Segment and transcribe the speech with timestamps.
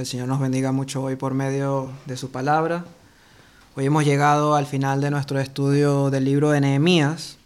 [0.00, 2.86] que el Señor nos bendiga mucho hoy por medio de su palabra.
[3.76, 7.36] Hoy hemos llegado al final de nuestro estudio del libro de Nehemías,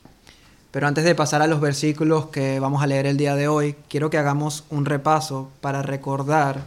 [0.71, 3.75] pero antes de pasar a los versículos que vamos a leer el día de hoy,
[3.89, 6.63] quiero que hagamos un repaso para recordar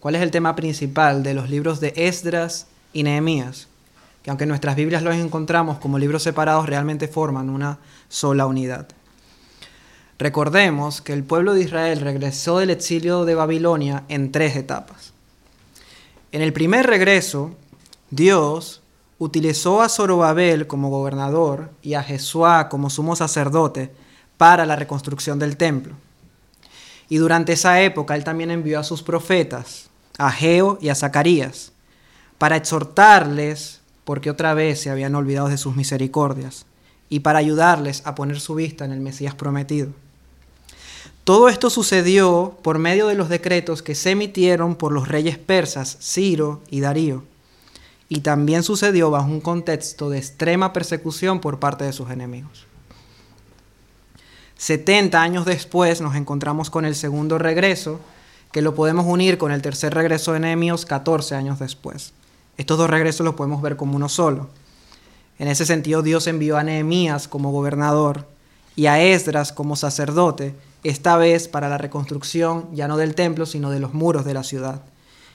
[0.00, 3.68] cuál es el tema principal de los libros de Esdras y Nehemías,
[4.22, 7.76] que aunque nuestras Biblias los encontramos como libros separados, realmente forman una
[8.08, 8.88] sola unidad.
[10.18, 15.12] Recordemos que el pueblo de Israel regresó del exilio de Babilonia en tres etapas.
[16.32, 17.54] En el primer regreso,
[18.10, 18.82] Dios
[19.18, 23.92] utilizó a Zorobabel como gobernador y a Jesuá como sumo sacerdote
[24.36, 25.94] para la reconstrucción del templo.
[27.08, 31.72] Y durante esa época él también envió a sus profetas, a Geo y a Zacarías,
[32.38, 36.66] para exhortarles porque otra vez se habían olvidado de sus misericordias
[37.08, 39.92] y para ayudarles a poner su vista en el Mesías prometido.
[41.26, 45.98] Todo esto sucedió por medio de los decretos que se emitieron por los reyes persas
[46.00, 47.24] Ciro y Darío,
[48.08, 52.68] y también sucedió bajo un contexto de extrema persecución por parte de sus enemigos.
[54.56, 57.98] 70 años después nos encontramos con el segundo regreso,
[58.52, 62.12] que lo podemos unir con el tercer regreso de Nehemías 14 años después.
[62.56, 64.48] Estos dos regresos los podemos ver como uno solo.
[65.40, 68.28] En ese sentido, Dios envió a Nehemías como gobernador
[68.76, 70.54] y a Esdras como sacerdote,
[70.88, 74.44] esta vez para la reconstrucción ya no del templo, sino de los muros de la
[74.44, 74.82] ciudad,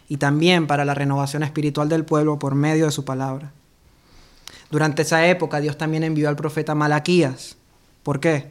[0.08, 3.52] y también para la renovación espiritual del pueblo por medio de su palabra.
[4.70, 7.58] Durante esa época Dios también envió al profeta Malaquías.
[8.04, 8.50] ¿Por qué?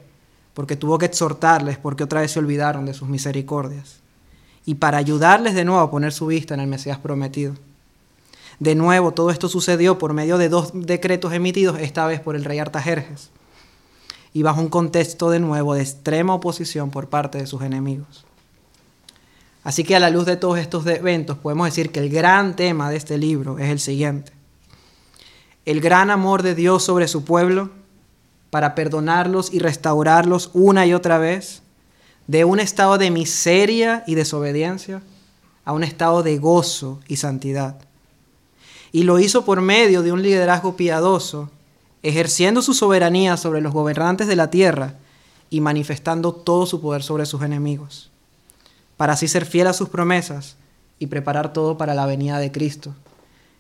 [0.53, 4.01] Porque tuvo que exhortarles porque otra vez se olvidaron de sus misericordias.
[4.67, 7.55] Y para ayudarles de nuevo a poner su vista en el Mesías prometido.
[8.59, 12.45] De nuevo, todo esto sucedió por medio de dos decretos emitidos, esta vez por el
[12.45, 13.31] rey Artajerjes
[14.33, 18.25] y bajo un contexto de nuevo de extrema oposición por parte de sus enemigos.
[19.63, 22.91] Así que a la luz de todos estos eventos podemos decir que el gran tema
[22.91, 24.33] de este libro es el siguiente.
[25.67, 27.71] El gran amor de Dios sobre su pueblo
[28.51, 31.63] para perdonarlos y restaurarlos una y otra vez
[32.27, 35.03] de un estado de miseria y desobediencia
[35.65, 37.79] a un estado de gozo y santidad.
[38.93, 41.51] Y lo hizo por medio de un liderazgo piadoso
[42.03, 44.95] ejerciendo su soberanía sobre los gobernantes de la tierra
[45.51, 48.11] y manifestando todo su poder sobre sus enemigos,
[48.97, 50.57] para así ser fiel a sus promesas
[50.99, 52.95] y preparar todo para la venida de Cristo,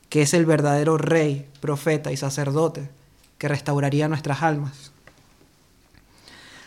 [0.09, 2.89] que es el verdadero rey, profeta y sacerdote
[3.39, 4.93] que restauraría nuestras almas.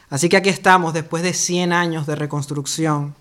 [0.09, 3.15] Así que aquí estamos después de 100 años de reconstrucción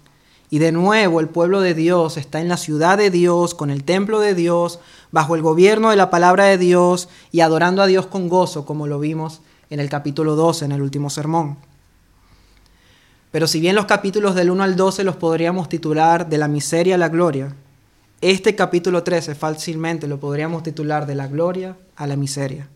[0.53, 3.85] y de nuevo el pueblo de Dios está en la ciudad de Dios, con el
[3.85, 4.81] templo de Dios,
[5.11, 8.87] bajo el gobierno de la palabra de Dios y adorando a Dios con gozo, como
[8.87, 9.41] lo vimos
[9.71, 11.57] en el capítulo 12, en el último sermón.
[13.31, 16.97] Pero si bien los capítulos del 1 al 12 los podríamos titular de la miseria
[16.97, 17.57] a la gloria,
[18.21, 22.69] este capítulo 13 fácilmente lo podríamos titular de la gloria a la miseria.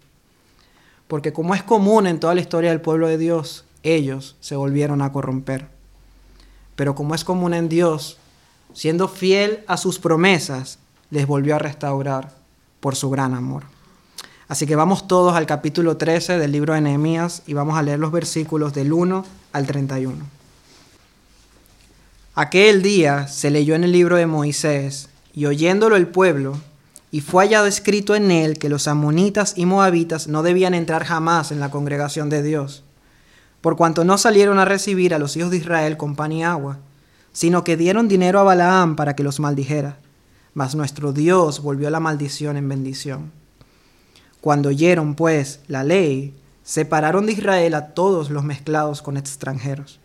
[1.08, 5.02] Porque como es común en toda la historia del pueblo de Dios, ellos se volvieron
[5.02, 5.75] a corromper
[6.76, 8.18] pero como es común en Dios,
[8.74, 10.78] siendo fiel a sus promesas,
[11.10, 12.34] les volvió a restaurar
[12.80, 13.64] por su gran amor.
[14.48, 17.98] Así que vamos todos al capítulo 13 del libro de Nehemías y vamos a leer
[17.98, 20.24] los versículos del 1 al 31.
[22.34, 26.56] Aquel día se leyó en el libro de Moisés y oyéndolo el pueblo,
[27.10, 31.50] y fue hallado escrito en él que los amonitas y moabitas no debían entrar jamás
[31.50, 32.82] en la congregación de Dios
[33.66, 36.78] por cuanto no salieron a recibir a los hijos de Israel con pan y agua,
[37.32, 39.98] sino que dieron dinero a Balaam para que los maldijera.
[40.54, 43.32] Mas nuestro Dios volvió la maldición en bendición.
[44.40, 46.32] Cuando oyeron, pues, la ley,
[46.62, 49.98] separaron de Israel a todos los mezclados con extranjeros.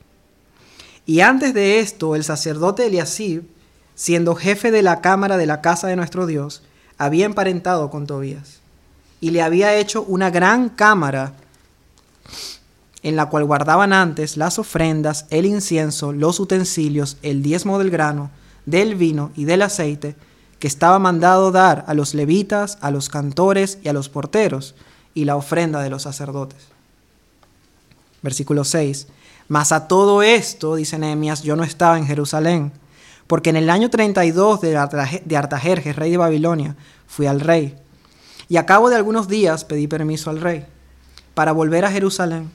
[1.05, 3.44] Y antes de esto, el sacerdote Eliasib,
[3.94, 6.63] siendo jefe de la cámara de la casa de nuestro Dios,
[6.97, 8.59] había emparentado con Tobías,
[9.19, 11.33] y le había hecho una gran cámara
[13.03, 18.30] en la cual guardaban antes las ofrendas, el incienso, los utensilios, el diezmo del grano,
[18.65, 20.15] del vino y del aceite,
[20.59, 24.75] que estaba mandado dar a los levitas, a los cantores y a los porteros,
[25.15, 26.68] y la ofrenda de los sacerdotes.
[28.21, 29.07] Versículo 6.
[29.48, 32.71] Mas a todo esto, dice Nehemías, yo no estaba en Jerusalén,
[33.25, 34.77] porque en el año 32 de
[35.38, 36.75] Artajerjes, rey de Babilonia,
[37.07, 37.75] fui al rey.
[38.48, 40.65] Y a cabo de algunos días pedí permiso al rey
[41.33, 42.51] para volver a Jerusalén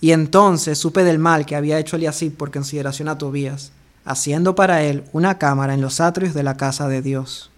[0.00, 3.72] y entonces supe del mal que había hecho Eliasib por consideración a Tobías,
[4.04, 7.50] haciendo para él una cámara en los atrios de la casa de Dios.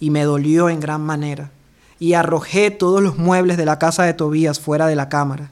[0.00, 1.50] Y me dolió en gran manera,
[1.98, 5.50] y arrojé todos los muebles de la casa de Tobías fuera de la cámara,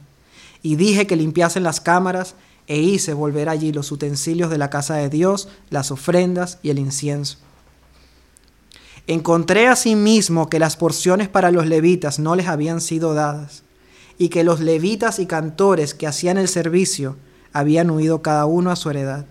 [0.61, 2.35] y dije que limpiasen las cámaras
[2.67, 6.79] e hice volver allí los utensilios de la casa de Dios, las ofrendas y el
[6.79, 7.37] incienso.
[9.07, 13.63] Encontré asimismo que las porciones para los levitas no les habían sido dadas,
[14.17, 17.17] y que los levitas y cantores que hacían el servicio
[17.53, 19.25] habían huido cada uno a su heredad.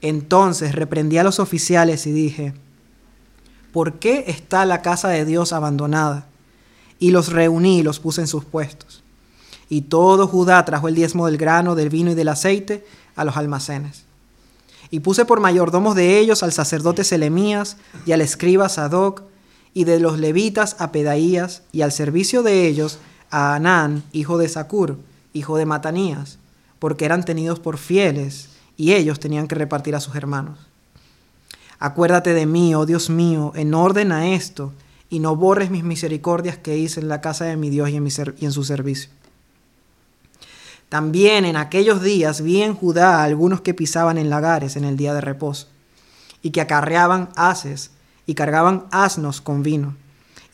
[0.00, 2.54] Entonces reprendí a los oficiales y dije,
[3.72, 6.26] ¿por qué está la casa de Dios abandonada?
[6.98, 9.02] Y los reuní y los puse en sus puestos.
[9.68, 12.86] Y todo Judá trajo el diezmo del grano, del vino y del aceite
[13.16, 14.04] a los almacenes.
[14.90, 19.22] Y puse por mayordomos de ellos al sacerdote Selemías y al escriba Sadoc,
[19.74, 22.98] y de los levitas a Pedaías, y al servicio de ellos
[23.30, 24.98] a Anán, hijo de Sacur,
[25.32, 26.38] hijo de Matanías,
[26.78, 30.58] porque eran tenidos por fieles, y ellos tenían que repartir a sus hermanos.
[31.78, 34.72] Acuérdate de mí, oh Dios mío, en orden a esto,
[35.08, 38.08] y no borres mis misericordias que hice en la casa de mi Dios y en,
[38.38, 39.10] y en su servicio.
[40.88, 45.14] También en aquellos días vi en Judá algunos que pisaban en lagares en el día
[45.14, 45.68] de reposo,
[46.42, 47.90] y que acarreaban haces
[48.26, 49.96] y cargaban asnos con vino,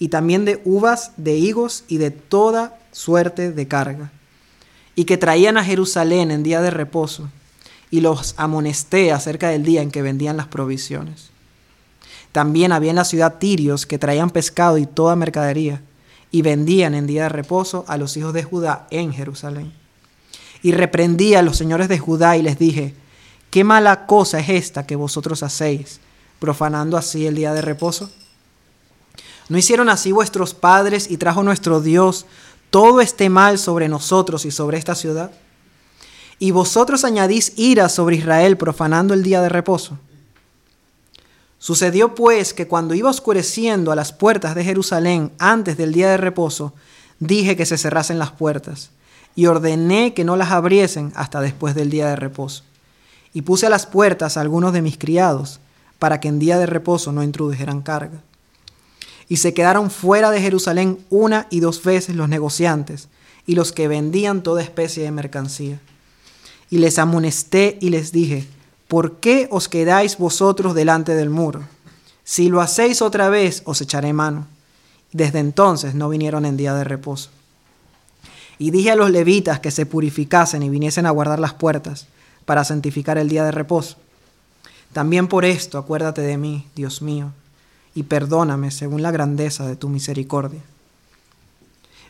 [0.03, 4.11] y también de uvas, de higos y de toda suerte de carga,
[4.97, 7.29] y que traían a Jerusalén en día de reposo,
[7.91, 11.31] y los amonesté acerca del día en que vendían las provisiones.
[12.33, 15.83] También había en la ciudad tirios que traían pescado y toda mercadería,
[16.33, 19.73] y vendían en día de reposo a los hijos de Judá en Jerusalén
[20.63, 22.95] y reprendí a los señores de Judá y les dije,
[23.51, 26.01] ¿qué mala cosa es esta que vosotros hacéis,
[26.39, 28.11] profanando así el día de reposo?
[29.49, 32.27] ¿No hicieron así vuestros padres y trajo nuestro Dios
[32.71, 35.31] todo este mal sobre nosotros y sobre esta ciudad?
[36.39, 39.99] Y vosotros añadís ira sobre Israel profanando el día de reposo.
[41.59, 46.17] Sucedió pues que cuando iba oscureciendo a las puertas de Jerusalén antes del día de
[46.17, 46.75] reposo,
[47.21, 48.91] dije que se cerrasen las puertas
[49.37, 52.65] y ordené que no las abriesen hasta después del día de reposo.
[53.33, 55.61] Y puse a las puertas a algunos de mis criados,
[55.99, 58.23] para que en día de reposo no introdujeran carga.
[59.33, 63.09] Y se quedaron fuera de Jerusalén una y dos veces los negociantes
[63.47, 65.81] y los que vendían toda especie de mercancía.
[66.69, 68.47] Y les amonesté y les dije,
[68.89, 71.63] ¿por qué os quedáis vosotros delante del muro?
[72.25, 74.49] Si lo hacéis otra vez, os echaré mano.
[75.13, 77.31] Desde entonces no vinieron en día de reposo.
[78.59, 82.07] Y dije a los levitas que se purificasen y viniesen a guardar las puertas
[82.45, 83.97] para santificar el día de reposo.
[84.93, 87.33] También por esto acuérdate de mí, Dios mío,
[87.95, 90.61] y perdóname según la grandeza de tu misericordia.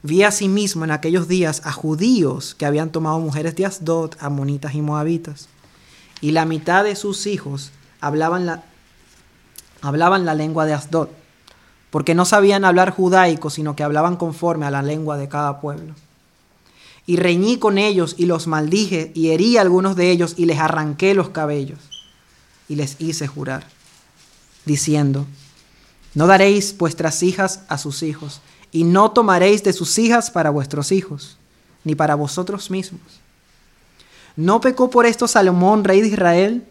[0.02, 4.82] Vi asimismo en aquellos días a judíos que habían tomado mujeres de Asdod, amonitas y
[4.82, 5.49] moabitas,
[6.20, 7.70] y la mitad de sus hijos
[8.00, 8.64] hablaban la,
[9.81, 11.08] hablaban la lengua de Asdod,
[11.90, 15.94] porque no sabían hablar judaico, sino que hablaban conforme a la lengua de cada pueblo.
[17.06, 20.58] Y reñí con ellos y los maldije y herí a algunos de ellos y les
[20.58, 21.78] arranqué los cabellos
[22.69, 23.67] y les hice jurar,
[24.64, 25.26] diciendo,
[26.14, 30.93] no daréis vuestras hijas a sus hijos y no tomaréis de sus hijas para vuestros
[30.93, 31.37] hijos,
[31.85, 33.00] ni para vosotros mismos.
[34.37, 36.64] ¿No pecó por esto Salomón, rey de Israel?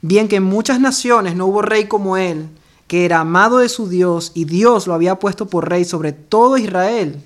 [0.00, 2.48] Bien que en muchas naciones no hubo rey como él,
[2.86, 6.58] que era amado de su Dios y Dios lo había puesto por rey sobre todo
[6.58, 7.22] Israel.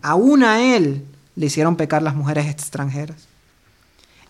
[0.00, 1.04] Aún a él
[1.36, 3.26] le hicieron pecar las mujeres extranjeras.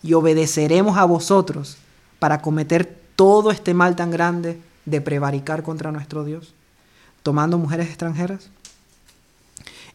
[0.01, 1.77] Y obedeceremos a vosotros
[2.19, 6.53] para cometer todo este mal tan grande de prevaricar contra nuestro Dios,
[7.23, 8.49] tomando mujeres extranjeras.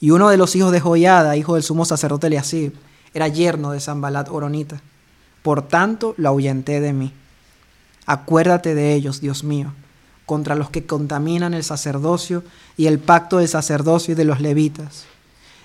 [0.00, 2.72] Y uno de los hijos de Joiada, hijo del sumo sacerdote Eliasib,
[3.12, 4.80] era yerno de Zambalat Oronita.
[5.42, 7.12] Por tanto, lo ahuyenté de mí.
[8.06, 9.72] Acuérdate de ellos, Dios mío,
[10.26, 12.42] contra los que contaminan el sacerdocio
[12.76, 15.06] y el pacto del sacerdocio y de los levitas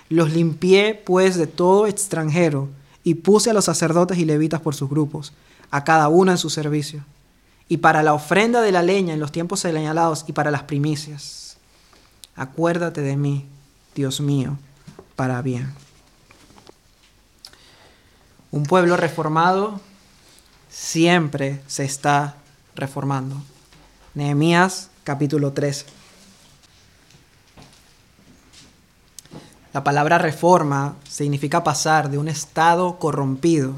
[0.10, 2.70] los limpié pues de todo extranjero
[3.03, 5.34] y puse a los sacerdotes y levitas por sus grupos,
[5.72, 7.03] a cada uno en su servicio,
[7.67, 11.57] y para la ofrenda de la leña en los tiempos señalados y para las primicias.
[12.36, 13.45] Acuérdate de mí,
[13.95, 14.57] Dios mío,
[15.15, 15.74] para bien.
[18.51, 19.79] Un pueblo reformado
[20.69, 22.36] siempre se está
[22.75, 23.41] reformando.
[24.13, 25.86] Nehemías capítulo 13.
[29.74, 33.75] La palabra reforma significa pasar de un estado corrompido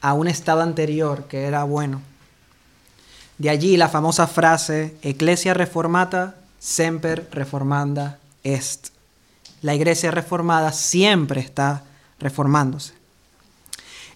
[0.00, 2.02] a un estado anterior que era bueno.
[3.44, 8.88] De allí la famosa frase Ecclesia reformata semper reformanda est.
[9.60, 11.82] La iglesia reformada siempre está
[12.18, 12.94] reformándose.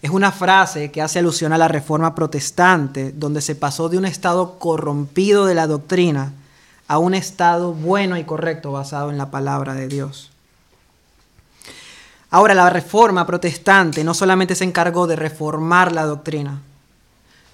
[0.01, 4.07] Es una frase que hace alusión a la reforma protestante, donde se pasó de un
[4.07, 6.33] estado corrompido de la doctrina
[6.87, 10.31] a un estado bueno y correcto basado en la palabra de Dios.
[12.31, 16.63] Ahora, la reforma protestante no solamente se encargó de reformar la doctrina,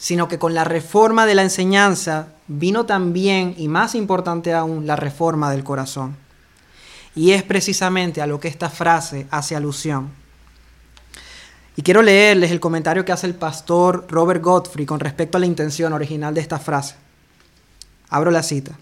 [0.04, 4.96] sino que con la reforma de la enseñanza vino también, y más importante aún, la
[4.96, 6.14] reforma del corazón.
[7.14, 10.10] Y es precisamente a lo que esta frase hace alusión.
[11.74, 15.46] Y quiero leerles el comentario que hace el pastor Robert Godfrey con respecto a la
[15.46, 16.96] intención original de esta frase.
[18.10, 18.72] Abro la cita.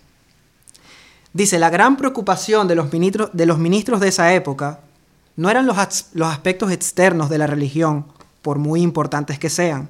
[1.33, 4.81] Dice, la gran preocupación de los ministros de, los ministros de esa época
[5.37, 5.77] no eran los,
[6.15, 8.07] los aspectos externos de la religión,
[8.43, 9.89] por muy importantes que sean,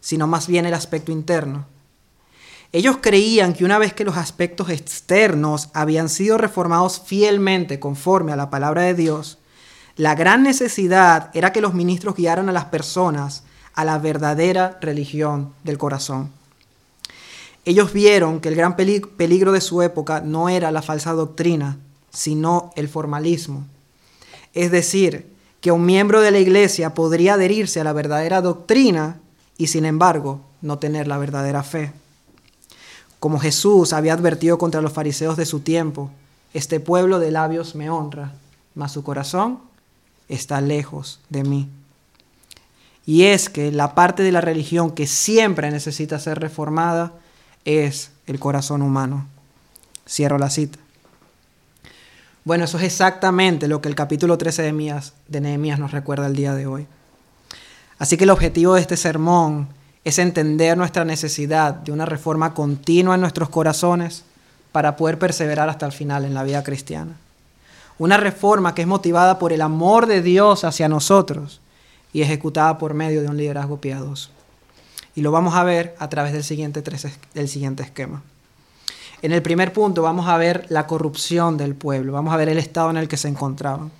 [0.00, 1.66] sino más bien el aspecto interno.
[2.72, 8.36] Ellos creían que una vez que los aspectos externos habían sido reformados fielmente conforme a
[8.36, 9.38] la palabra de Dios,
[9.96, 13.42] la gran necesidad era que los ministros guiaran a las personas
[13.74, 16.30] a la verdadera religión del corazón.
[17.64, 21.78] Ellos vieron que el gran peligro de su época no era la falsa doctrina,
[22.10, 23.66] sino el formalismo.
[24.54, 25.26] Es decir,
[25.60, 29.20] que un miembro de la iglesia podría adherirse a la verdadera doctrina
[29.58, 31.92] y sin embargo no tener la verdadera fe.
[33.20, 36.10] Como Jesús había advertido contra los fariseos de su tiempo,
[36.54, 38.32] este pueblo de labios me honra,
[38.74, 39.58] mas su corazón
[40.28, 41.68] está lejos de mí.
[43.04, 47.12] Y es que la parte de la religión que siempre necesita ser reformada
[47.64, 49.26] es el corazón humano.
[50.06, 50.78] Cierro la cita.
[52.44, 56.36] Bueno, eso es exactamente lo que el capítulo 13 de de Nehemías nos recuerda el
[56.36, 56.86] día de hoy.
[57.98, 59.68] Así que el objetivo de este sermón
[60.04, 64.24] es entender nuestra necesidad de una reforma continua en nuestros corazones
[64.72, 67.16] para poder perseverar hasta el final en la vida cristiana.
[67.98, 71.60] Una reforma que es motivada por el amor de Dios hacia nosotros
[72.12, 74.30] y ejecutada por medio de un liderazgo piadoso.
[75.16, 76.82] Y lo vamos a ver a través del siguiente,
[77.34, 78.22] del siguiente esquema.
[79.20, 82.58] En el primer punto vamos a ver la corrupción del pueblo, vamos a ver el
[82.58, 83.90] estado en el que se encontraban.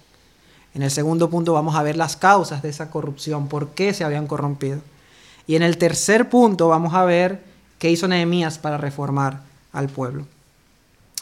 [0.78, 4.04] En el segundo punto vamos a ver las causas de esa corrupción, por qué se
[4.04, 4.78] habían corrompido.
[5.44, 7.42] Y en el tercer punto vamos a ver
[7.80, 9.40] qué hizo Nehemías para reformar
[9.72, 10.24] al pueblo.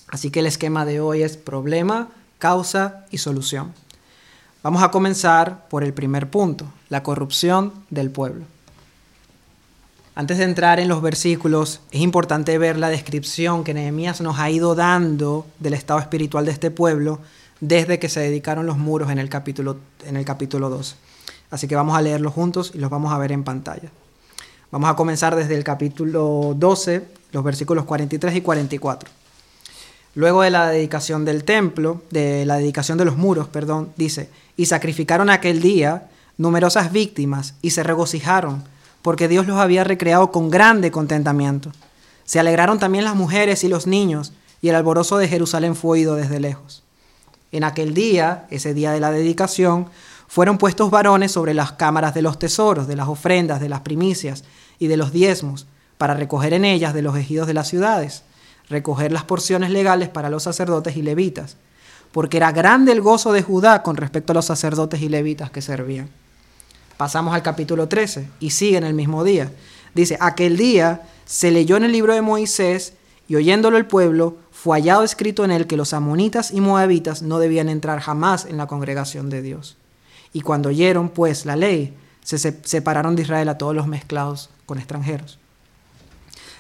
[0.08, 2.08] Así que el esquema de hoy es problema,
[2.38, 3.72] causa y solución.
[4.62, 8.44] Vamos a comenzar por el primer punto, la corrupción del pueblo.
[10.14, 14.50] Antes de entrar en los versículos, es importante ver la descripción que Nehemías nos ha
[14.50, 17.20] ido dando del estado espiritual de este pueblo
[17.60, 20.96] desde que se dedicaron los muros en el capítulo, en el capítulo 2.
[21.50, 23.90] Así que vamos a leerlos juntos y los vamos a ver en pantalla.
[24.70, 29.08] Vamos a comenzar desde el capítulo 12, los versículos 43 y 44.
[30.14, 34.66] Luego de la dedicación del templo, de la dedicación de los muros, perdón, dice, y
[34.66, 36.08] sacrificaron aquel día
[36.38, 38.64] numerosas víctimas y se regocijaron,
[39.02, 41.70] porque Dios los había recreado con grande contentamiento.
[42.25, 44.32] Se alegraron también las mujeres y los niños,
[44.62, 46.82] y el alborozo de Jerusalén fue oído desde lejos.
[47.52, 49.88] En aquel día, ese día de la dedicación,
[50.28, 54.44] fueron puestos varones sobre las cámaras de los tesoros, de las ofrendas, de las primicias
[54.78, 55.66] y de los diezmos,
[55.98, 58.22] para recoger en ellas de los ejidos de las ciudades,
[58.68, 61.56] recoger las porciones legales para los sacerdotes y levitas,
[62.12, 65.62] porque era grande el gozo de Judá con respecto a los sacerdotes y levitas que
[65.62, 66.10] servían.
[66.96, 69.52] Pasamos al capítulo 13 y sigue en el mismo día.
[69.94, 72.94] Dice, aquel día se leyó en el libro de Moisés
[73.28, 74.36] y oyéndolo el pueblo,
[74.66, 78.56] fue hallado escrito en él que los amonitas y moabitas no debían entrar jamás en
[78.56, 79.76] la congregación de Dios.
[80.32, 84.78] Y cuando oyeron, pues, la ley, se separaron de Israel a todos los mezclados con
[84.78, 85.38] extranjeros.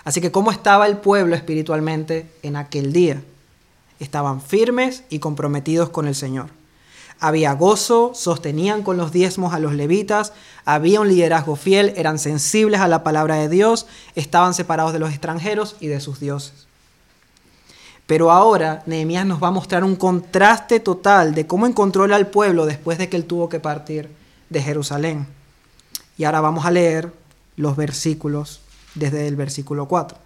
[0.04, 3.24] Así que, ¿cómo estaba el pueblo espiritualmente en aquel día?
[3.98, 6.50] Estaban firmes y comprometidos con el Señor.
[7.18, 10.32] Había gozo, sostenían con los diezmos a los levitas,
[10.64, 15.10] había un liderazgo fiel, eran sensibles a la palabra de Dios, estaban separados de los
[15.10, 16.65] extranjeros y de sus dioses.
[18.06, 22.64] Pero ahora Nehemías nos va a mostrar un contraste total de cómo encontró al pueblo
[22.64, 24.08] después de que él tuvo que partir
[24.48, 25.26] de Jerusalén.
[26.16, 27.12] Y ahora vamos a leer
[27.56, 28.60] los versículos
[28.94, 30.18] desde el versículo 4.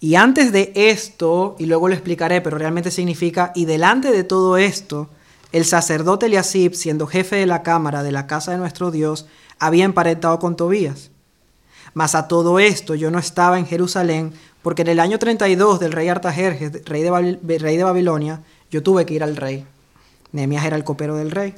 [0.00, 4.56] Y antes de esto, y luego lo explicaré, pero realmente significa, y delante de todo
[4.56, 5.10] esto,
[5.52, 9.26] el sacerdote Eliasib, siendo jefe de la cámara de la casa de nuestro Dios,
[9.58, 11.10] había emparentado con Tobías.
[11.92, 14.32] Mas a todo esto yo no estaba en Jerusalén,
[14.62, 19.06] porque en el año 32 del rey Artajerjes, rey de, rey de Babilonia, yo tuve
[19.06, 19.64] que ir al rey.
[20.32, 21.54] Nehemías era el copero del rey.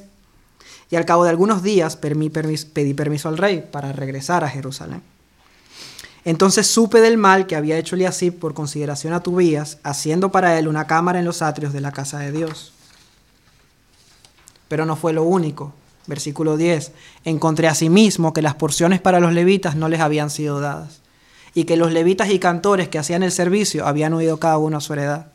[0.89, 5.01] Y al cabo de algunos días pedí permiso al rey para regresar a Jerusalén.
[6.25, 10.69] Entonces supe del mal que había hecho Eliasib por consideración a Tubías, haciendo para él
[10.69, 12.71] una cámara en los atrios de la casa de Dios.
[14.69, 15.73] Pero no fue lo único.
[16.07, 16.93] Versículo 10.
[17.25, 21.02] Encontré asimismo que las porciones para los levitas no les habían sido dadas
[21.53, 24.81] y que los levitas y cantores que hacían el servicio habían huido cada uno a
[24.81, 25.27] su heredad.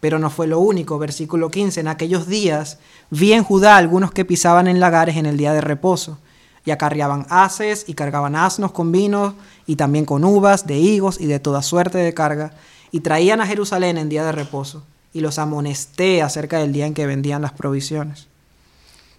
[0.00, 0.98] Pero no fue lo único.
[0.98, 1.80] Versículo 15.
[1.80, 2.78] En aquellos días
[3.10, 6.18] vi en Judá algunos que pisaban en lagares en el día de reposo
[6.64, 9.34] y acarreaban haces y cargaban asnos con vino
[9.66, 12.52] y también con uvas, de higos y de toda suerte de carga,
[12.90, 16.94] y traían a Jerusalén en día de reposo, y los amonesté acerca del día en
[16.94, 18.26] que vendían las provisiones.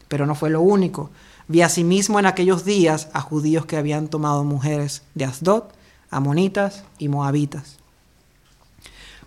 [0.08, 1.10] Pero no fue lo único.
[1.48, 5.63] Vi asimismo en aquellos días a judíos que habían tomado mujeres de Asdod,
[6.11, 7.77] amonitas y moabitas.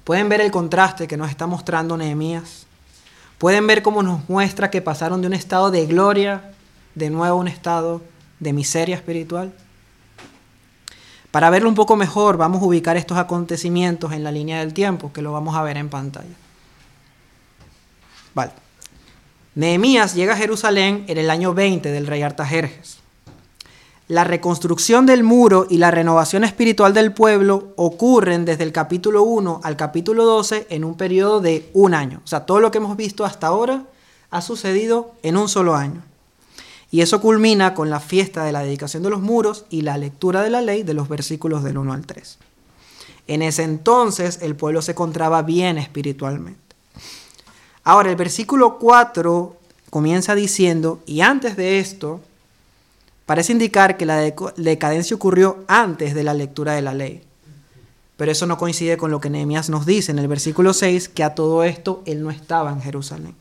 [0.05, 2.67] Pueden ver el contraste que nos está mostrando Nehemías.
[3.39, 6.53] Pueden ver cómo nos muestra que pasaron de un estado de gloria
[6.95, 8.03] de nuevo a un estado
[8.39, 9.53] de miseria espiritual.
[11.31, 15.13] Para verlo un poco mejor, vamos a ubicar estos acontecimientos en la línea del tiempo,
[15.13, 16.37] que lo vamos a ver en pantalla.
[18.35, 18.53] Vale.
[19.57, 23.04] Nehemías llega a Jerusalén en el año 20 del rey Artajerjes.
[24.07, 29.63] La reconstrucción del muro y la renovación espiritual del pueblo ocurren desde el capítulo 1
[29.65, 32.21] al capítulo 12 en un periodo de un año.
[32.23, 33.85] O sea, todo lo que hemos visto hasta ahora
[34.31, 36.03] ha sucedido en un solo año.
[36.91, 40.43] Y eso culmina con la fiesta de la dedicación de los muros y la lectura
[40.43, 42.39] de la ley de los versículos del 1 al 3.
[43.27, 46.61] En ese entonces el pueblo se encontraba bien espiritualmente.
[47.85, 49.57] Ahora, el versículo 4
[49.89, 52.21] comienza diciendo, y antes de esto,
[53.27, 54.19] parece indicar que la
[54.57, 57.23] decadencia ocurrió antes de la lectura de la ley.
[58.17, 61.25] Pero eso no coincide con lo que Nehemías nos dice en el versículo 6, que
[61.25, 63.35] a todo esto él no estaba en Jerusalén.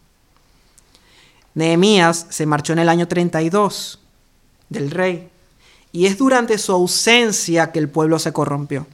[1.54, 4.00] Nehemías se marchó en el año 32
[4.70, 5.30] del rey,
[5.92, 8.88] y es durante su ausencia que el pueblo se corrompió.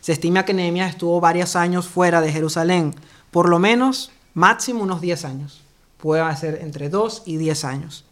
[0.00, 2.94] Se estima que Nehemías estuvo varios años fuera de Jerusalén,
[3.30, 5.62] por lo menos máximo unos 10 años.
[5.98, 8.04] Puede ser entre 2 y 10 años,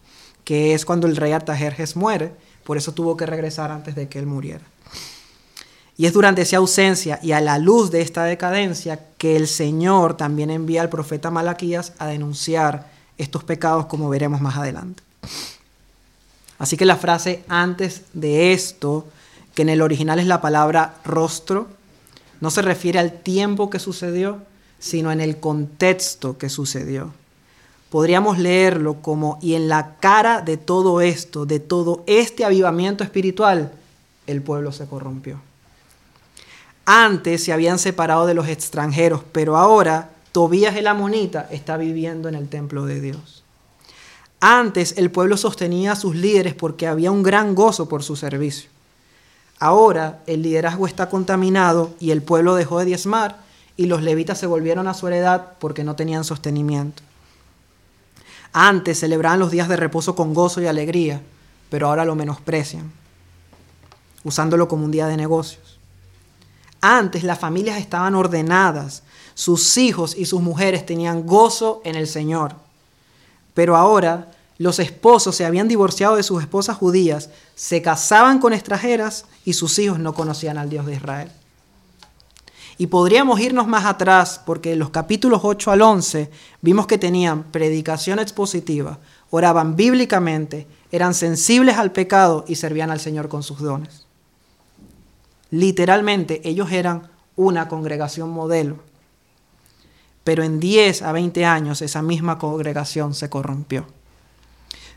[0.45, 2.33] que es cuando el rey Artajerjes muere,
[2.65, 4.65] por eso tuvo que regresar antes de que él muriera.
[5.97, 10.17] Y es durante esa ausencia y a la luz de esta decadencia que el Señor
[10.17, 15.03] también envía al profeta Malaquías a denunciar estos pecados como veremos más adelante.
[16.59, 19.07] Así que la frase antes de esto,
[19.55, 21.69] que en el original es la palabra rostro,
[22.41, 24.43] no se refiere al tiempo que sucedió,
[24.81, 27.13] sino en el contexto que sucedió.
[27.95, 33.71] Podríamos leerlo como, y en la cara de todo esto, de todo este avivamiento espiritual,
[34.27, 35.41] el pueblo se corrompió.
[36.87, 42.35] Antes se habían separado de los extranjeros, pero ahora Tobías el amonita está viviendo en
[42.35, 43.45] el templo de Dios.
[44.41, 48.71] Antes el pueblo sostenía a sus líderes porque había un gran gozo por su servicio.
[49.61, 53.39] Ahora el liderazgo está contaminado y el pueblo dejó de diezmar
[53.77, 57.05] y los levitas se volvieron a su heredad porque no tenían sostenimiento.
[58.57, 61.21] Antes celebraban los días de reposo con gozo y alegría,
[61.71, 62.93] pero ahora lo menosprecian,
[64.23, 65.81] usándolo como un día de negocios.
[66.81, 69.03] Antes las familias estaban ordenadas,
[69.35, 72.55] sus hijos y sus mujeres tenían gozo en el Señor,
[73.55, 79.25] pero ahora los esposos se habían divorciado de sus esposas judías, se casaban con extranjeras
[79.45, 81.33] y sus hijos no conocían al Dios de Israel.
[82.77, 87.45] Y podríamos irnos más atrás porque en los capítulos 8 al 11 vimos que tenían
[87.45, 88.99] predicación expositiva,
[89.31, 94.07] oraban bíblicamente, eran sensibles al pecado y servían al Señor con sus dones.
[95.51, 98.79] Literalmente ellos eran una congregación modelo.
[100.25, 103.87] Pero en 10 a 20 años esa misma congregación se corrompió,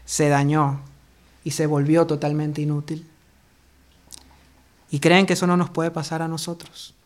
[0.05, 0.79] se dañó
[1.43, 3.07] y se volvió totalmente inútil.
[4.89, 6.96] ¿Y creen que eso no nos puede pasar a nosotros?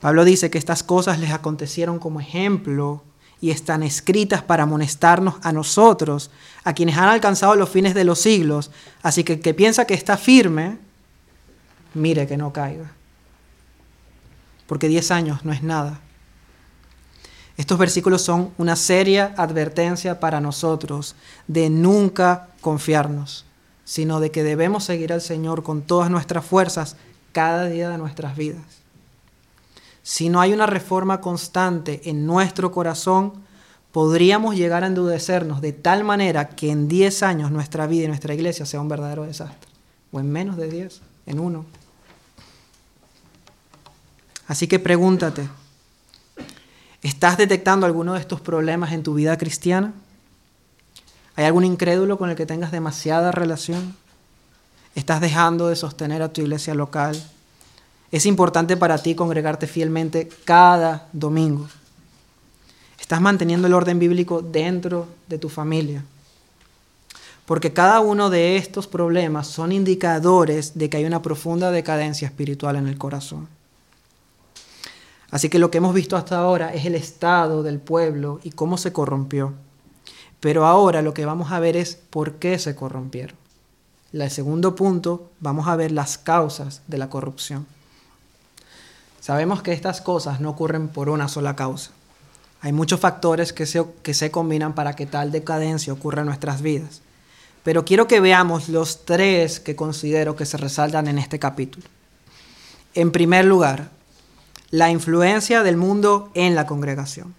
[0.00, 3.02] Pablo dice que estas cosas les acontecieron como ejemplo
[3.40, 6.30] y están escritas para amonestarnos a nosotros,
[6.64, 8.70] a quienes han alcanzado los fines de los siglos.
[9.02, 10.78] Así que el que piensa que está firme,
[11.94, 12.92] mire que no caiga.
[14.66, 16.00] Porque 10 años no es nada.
[17.56, 21.16] Estos versículos son una seria advertencia para nosotros
[21.48, 23.46] de nunca confiarnos,
[23.84, 26.96] sino de que debemos seguir al Señor con todas nuestras fuerzas
[27.32, 28.62] cada día de nuestras vidas.
[30.08, 33.34] Si no hay una reforma constante en nuestro corazón,
[33.92, 38.32] podríamos llegar a endurecernos de tal manera que en 10 años nuestra vida y nuestra
[38.32, 39.68] iglesia sea un verdadero desastre.
[40.10, 41.66] O en menos de 10, en uno.
[44.46, 45.46] Así que pregúntate,
[47.02, 49.92] ¿estás detectando alguno de estos problemas en tu vida cristiana?
[51.36, 53.94] ¿Hay algún incrédulo con el que tengas demasiada relación?
[54.94, 57.22] ¿Estás dejando de sostener a tu iglesia local?
[58.10, 61.68] Es importante para ti congregarte fielmente cada domingo.
[62.98, 66.04] Estás manteniendo el orden bíblico dentro de tu familia.
[67.44, 72.76] Porque cada uno de estos problemas son indicadores de que hay una profunda decadencia espiritual
[72.76, 73.48] en el corazón.
[75.30, 78.78] Así que lo que hemos visto hasta ahora es el estado del pueblo y cómo
[78.78, 79.52] se corrompió.
[80.40, 83.36] Pero ahora lo que vamos a ver es por qué se corrompieron.
[84.12, 87.66] El segundo punto, vamos a ver las causas de la corrupción.
[89.28, 91.90] Sabemos que estas cosas no ocurren por una sola causa.
[92.62, 96.62] Hay muchos factores que se, que se combinan para que tal decadencia ocurra en nuestras
[96.62, 97.02] vidas.
[97.62, 101.86] Pero quiero que veamos los tres que considero que se resaltan en este capítulo.
[102.94, 103.90] En primer lugar,
[104.70, 107.34] la influencia del mundo en la congregación.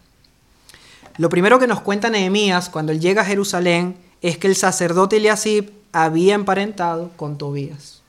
[1.17, 5.17] Lo primero que nos cuenta Nehemías cuando él llega a Jerusalén es que el sacerdote
[5.17, 8.03] Eliasib había emparentado con Tobías.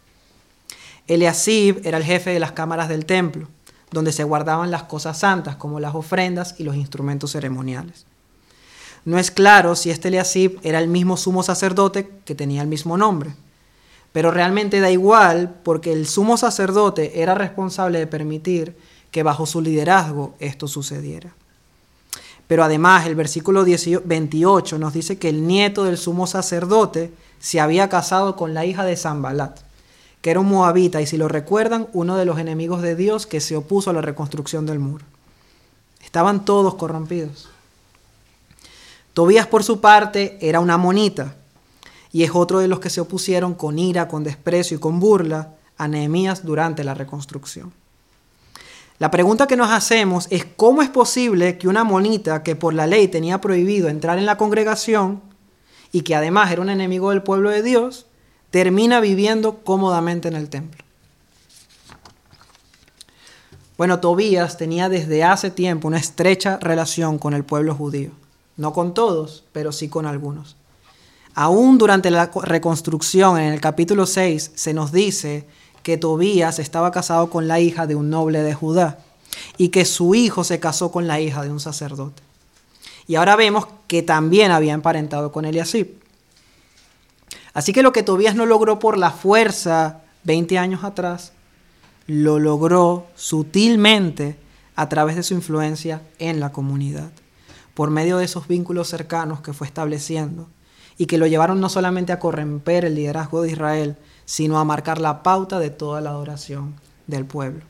[1.07, 3.49] Eliasib era el jefe de las cámaras del templo,
[3.91, 8.07] donde se guardaban las cosas santas como las ofrendas y los instrumentos ceremoniales.
[9.05, 12.97] No es claro si este Eliasib era el mismo sumo sacerdote que tenía el mismo
[12.97, 13.35] nombre,
[14.13, 18.77] pero realmente da igual porque el sumo sacerdote era responsable de permitir
[19.11, 21.33] que bajo su liderazgo esto sucediera.
[22.47, 27.89] Pero además el versículo 28 nos dice que el nieto del sumo sacerdote se había
[27.89, 29.61] casado con la hija de Zambalat,
[30.21, 33.41] que era un moabita y si lo recuerdan, uno de los enemigos de Dios que
[33.41, 35.05] se opuso a la reconstrucción del muro.
[36.03, 37.49] Estaban todos corrompidos.
[39.15, 41.35] Tobías por su parte era una monita
[42.13, 45.55] y es otro de los que se opusieron con ira, con desprecio y con burla
[45.77, 47.73] a Nehemías durante la reconstrucción.
[48.99, 52.87] La pregunta que nos hacemos es cómo es posible que una monita que por la
[52.87, 55.23] ley tenía prohibido entrar en la congregación
[55.91, 58.07] y que además era un enemigo del pueblo de Dios,
[58.51, 60.85] termina viviendo cómodamente en el templo.
[63.77, 68.11] Bueno, Tobías tenía desde hace tiempo una estrecha relación con el pueblo judío.
[68.57, 70.57] No con todos, pero sí con algunos.
[71.35, 75.47] Aún durante la reconstrucción, en el capítulo 6, se nos dice
[75.83, 78.99] que Tobías estaba casado con la hija de un noble de Judá
[79.57, 82.23] y que su hijo se casó con la hija de un sacerdote.
[83.07, 85.89] Y ahora vemos que también había emparentado con Eliasib.
[87.53, 91.33] Así que lo que Tobías no logró por la fuerza 20 años atrás,
[92.07, 94.37] lo logró sutilmente
[94.77, 97.11] a través de su influencia en la comunidad,
[97.75, 100.49] por medio de esos vínculos cercanos que fue estableciendo
[100.97, 105.01] y que lo llevaron no solamente a corromper el liderazgo de Israel, sino a marcar
[105.01, 106.75] la pauta de toda la adoración
[107.07, 107.63] del pueblo.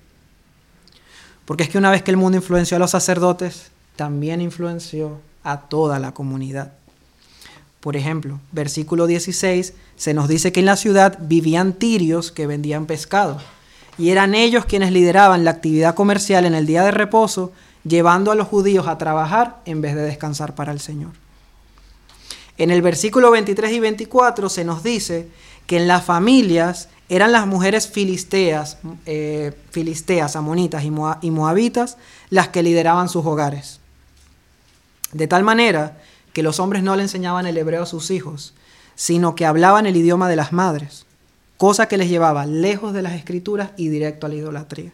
[1.45, 5.62] Porque es que una vez que el mundo influenció a los sacerdotes, también influenció a
[5.62, 6.73] toda la comunidad.
[7.81, 12.87] Por ejemplo, versículo 16 se nos dice que en la ciudad vivían tirios que vendían
[12.87, 13.38] pescado,
[13.99, 17.53] y eran ellos quienes lideraban la actividad comercial en el día de reposo,
[17.85, 21.12] llevando a los judíos a trabajar en vez de descansar para el Señor.
[22.59, 25.29] En el versículo 23 y 24 se nos dice
[25.66, 30.90] que en las familias eran las mujeres filisteas, eh, filisteas, amonitas y,
[31.31, 31.97] moabitas
[32.29, 33.81] las que lideraban sus hogares.
[35.12, 35.99] De tal manera
[36.33, 38.55] que los hombres no le enseñaban el hebreo a sus hijos,
[38.95, 41.07] sino que hablaban el idioma de las madres,
[41.57, 44.93] cosa que les llevaba lejos de las escrituras y directo a la idolatría.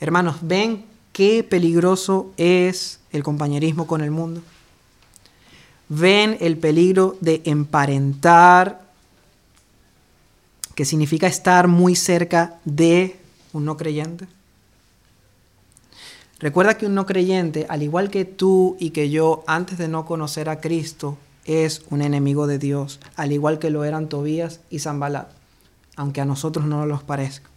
[0.00, 4.42] Hermanos, ¿ven qué peligroso es el compañerismo con el mundo?
[5.88, 8.82] ven el peligro de emparentar,
[10.74, 13.18] que significa estar muy cerca de
[13.52, 14.26] un no creyente.
[16.40, 20.06] Recuerda que un no creyente, al igual que tú y que yo, antes de no
[20.06, 24.78] conocer a Cristo, es un enemigo de Dios, al igual que lo eran Tobías y
[24.78, 25.30] Zambalat,
[25.96, 27.50] aunque a nosotros no nos parezca.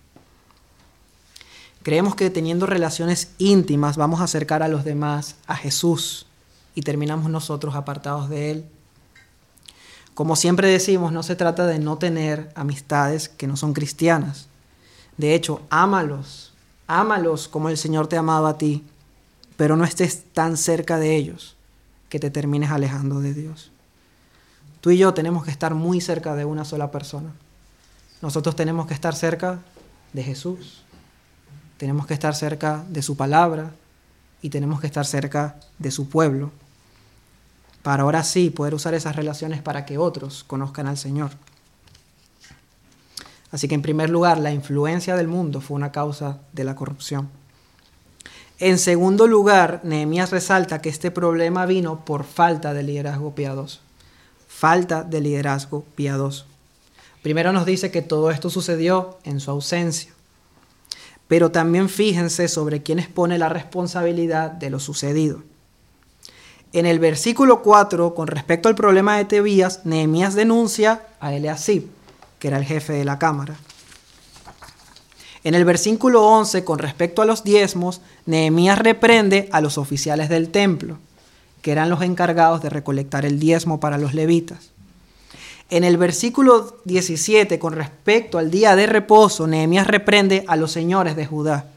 [1.84, 6.26] Creemos que teniendo relaciones íntimas vamos a acercar a los demás a Jesús,
[6.74, 8.66] y terminamos nosotros apartados de Él.
[10.14, 14.48] Como siempre decimos, no se trata de no tener amistades que no son cristianas.
[15.18, 16.51] De hecho, ámalos,
[17.00, 18.84] ámalos como el Señor te ha amado a ti,
[19.58, 21.56] pero no estés tan cerca de ellos
[22.10, 23.72] que te termines alejando de Dios.
[24.82, 27.32] Tú y yo tenemos que estar muy cerca de una sola persona.
[28.22, 29.60] Nosotros tenemos que estar cerca
[30.12, 30.84] de Jesús.
[31.78, 33.72] Tenemos que estar cerca de su palabra
[34.42, 36.52] y tenemos que estar cerca de su pueblo
[37.84, 41.32] para ahora sí poder usar esas relaciones para que otros conozcan al Señor.
[43.52, 47.30] Así que en primer lugar, la influencia del mundo fue una causa de la corrupción.
[48.60, 53.80] En segundo lugar, Nehemías resalta que este problema vino por falta de liderazgo piadoso.
[54.48, 56.46] Falta de liderazgo piadoso.
[57.24, 60.14] Primero nos dice que todo esto sucedió en su ausencia.
[61.28, 65.42] Pero también fíjense sobre quién expone la responsabilidad de lo sucedido.
[66.74, 71.90] En el versículo 4, con respecto al problema de Tebías, Nehemías denuncia a Eleazib,
[72.42, 73.56] que era el jefe de la cámara.
[75.44, 80.50] En el versículo 11, con respecto a los diezmos, Nehemías reprende a los oficiales del
[80.50, 80.98] templo,
[81.62, 84.72] que eran los encargados de recolectar el diezmo para los levitas.
[85.70, 91.16] En el versículo 17, con respecto al día de reposo, Nehemías reprende a los señores
[91.16, 91.68] de Judá,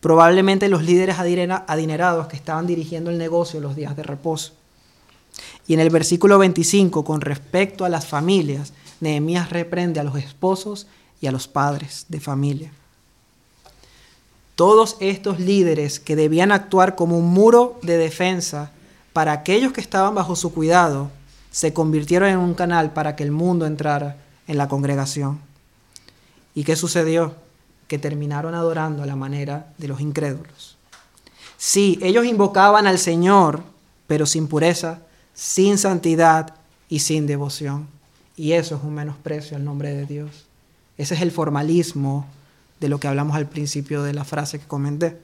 [0.00, 4.54] probablemente los líderes adinerados que estaban dirigiendo el negocio los días de reposo.
[5.68, 10.86] Y en el versículo 25, con respecto a las familias, Nehemías reprende a los esposos
[11.20, 12.72] y a los padres de familia.
[14.56, 18.70] Todos estos líderes que debían actuar como un muro de defensa
[19.12, 21.10] para aquellos que estaban bajo su cuidado,
[21.50, 25.40] se convirtieron en un canal para que el mundo entrara en la congregación.
[26.54, 27.34] ¿Y qué sucedió?
[27.86, 30.76] Que terminaron adorando a la manera de los incrédulos.
[31.56, 33.62] Sí, ellos invocaban al Señor,
[34.06, 35.00] pero sin pureza,
[35.32, 36.54] sin santidad
[36.88, 37.88] y sin devoción.
[38.36, 40.46] Y eso es un menosprecio al nombre de Dios.
[40.98, 42.26] Ese es el formalismo
[42.80, 45.18] de lo que hablamos al principio de la frase que comenté.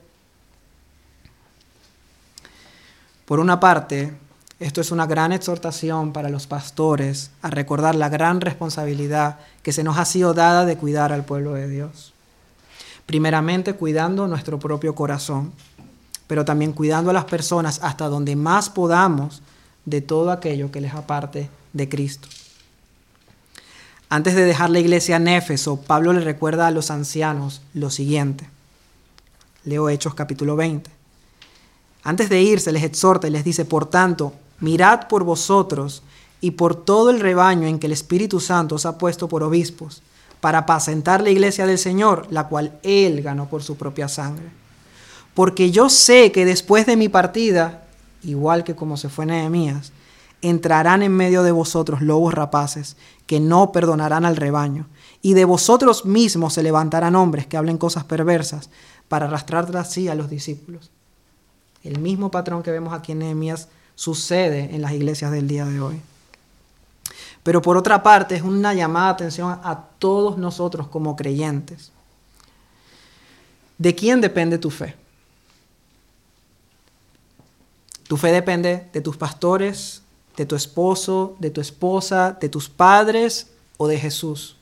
[3.26, 4.12] Por una parte,
[4.58, 9.84] esto es una gran exhortación para los pastores a recordar la gran responsabilidad que se
[9.84, 12.12] nos ha sido dada de cuidar al pueblo de Dios.
[13.06, 15.52] Primeramente cuidando nuestro propio corazón,
[16.26, 19.42] pero también cuidando a las personas hasta donde más podamos
[19.84, 22.28] de todo aquello que les aparte de Cristo.
[24.12, 28.50] Antes de dejar la iglesia en Éfeso, Pablo le recuerda a los ancianos lo siguiente.
[29.62, 30.90] Leo Hechos capítulo 20.
[32.02, 36.02] Antes de irse les exhorta y les dice, por tanto, mirad por vosotros
[36.40, 40.02] y por todo el rebaño en que el Espíritu Santo os ha puesto por obispos,
[40.40, 44.50] para apacentar la iglesia del Señor, la cual Él ganó por su propia sangre.
[45.34, 47.84] Porque yo sé que después de mi partida,
[48.24, 49.92] igual que como se fue Nehemías,
[50.42, 52.96] entrarán en medio de vosotros lobos rapaces,
[53.30, 54.88] que no perdonarán al rebaño,
[55.22, 58.70] y de vosotros mismos se levantarán hombres que hablen cosas perversas,
[59.06, 60.90] para arrastrar así a los discípulos.
[61.84, 65.80] El mismo patrón que vemos aquí en Nehemías sucede en las iglesias del día de
[65.80, 66.00] hoy.
[67.44, 71.92] Pero por otra parte es una llamada de atención a todos nosotros como creyentes.
[73.78, 74.96] ¿De quién depende tu fe?
[78.08, 80.02] Tu fe depende de tus pastores,
[80.40, 84.56] de tu esposo, de tu esposa, de tus padres o de Jesús.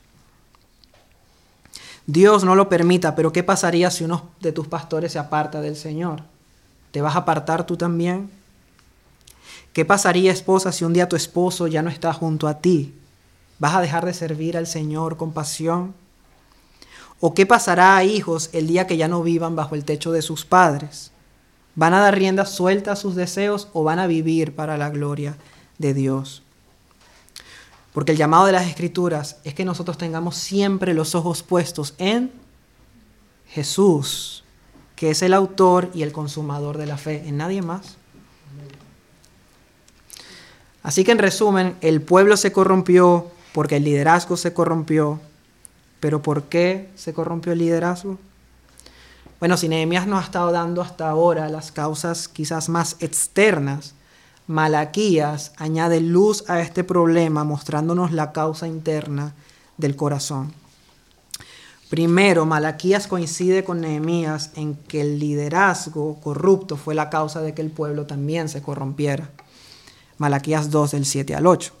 [2.05, 5.77] Dios no lo permita, pero ¿qué pasaría si uno de tus pastores se aparta del
[5.77, 6.23] Señor?
[6.91, 8.29] ¿Te vas a apartar tú también?
[9.71, 12.93] ¿Qué pasaría, esposa, si un día tu esposo ya no está junto a ti?
[13.57, 15.93] ¿Vas a dejar de servir al Señor con pasión?
[17.21, 20.43] ¿O qué pasará, hijos, el día que ya no vivan bajo el techo de sus
[20.43, 21.11] padres?
[21.75, 25.37] ¿Van a dar rienda suelta a sus deseos o van a vivir para la gloria
[25.79, 26.43] de Dios?
[27.91, 32.31] Porque el llamado de las Escrituras es que nosotros tengamos siempre los ojos puestos en
[33.47, 34.43] Jesús,
[34.95, 37.97] que es el autor y el consumador de la fe, en nadie más.
[40.83, 45.19] Así que en resumen, el pueblo se corrompió porque el liderazgo se corrompió.
[45.99, 48.17] ¿Pero por qué se corrompió el liderazgo?
[49.39, 53.95] Bueno, si Nehemías nos ha estado dando hasta ahora las causas quizás más externas,
[54.49, 59.35] Malaquías añade luz a este problema mostrándonos la causa interna
[59.77, 60.55] del corazón.
[61.87, 67.61] Primero, Malaquías coincide con Nehemías en que el liderazgo corrupto fue la causa de que
[67.61, 69.29] el pueblo también se corrompiera.
[70.17, 71.71] Malaquías 2 del 7 al 8.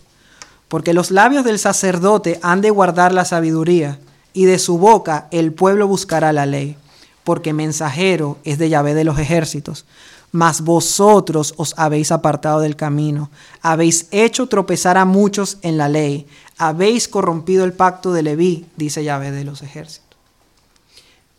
[0.67, 3.97] Porque los labios del sacerdote han de guardar la sabiduría,
[4.31, 6.77] y de su boca el pueblo buscará la ley,
[7.23, 9.87] porque mensajero es de Yahvé de los ejércitos.
[10.31, 16.27] Mas vosotros os habéis apartado del camino, habéis hecho tropezar a muchos en la ley,
[16.57, 20.17] habéis corrompido el pacto de Leví, dice Yahvé de los ejércitos.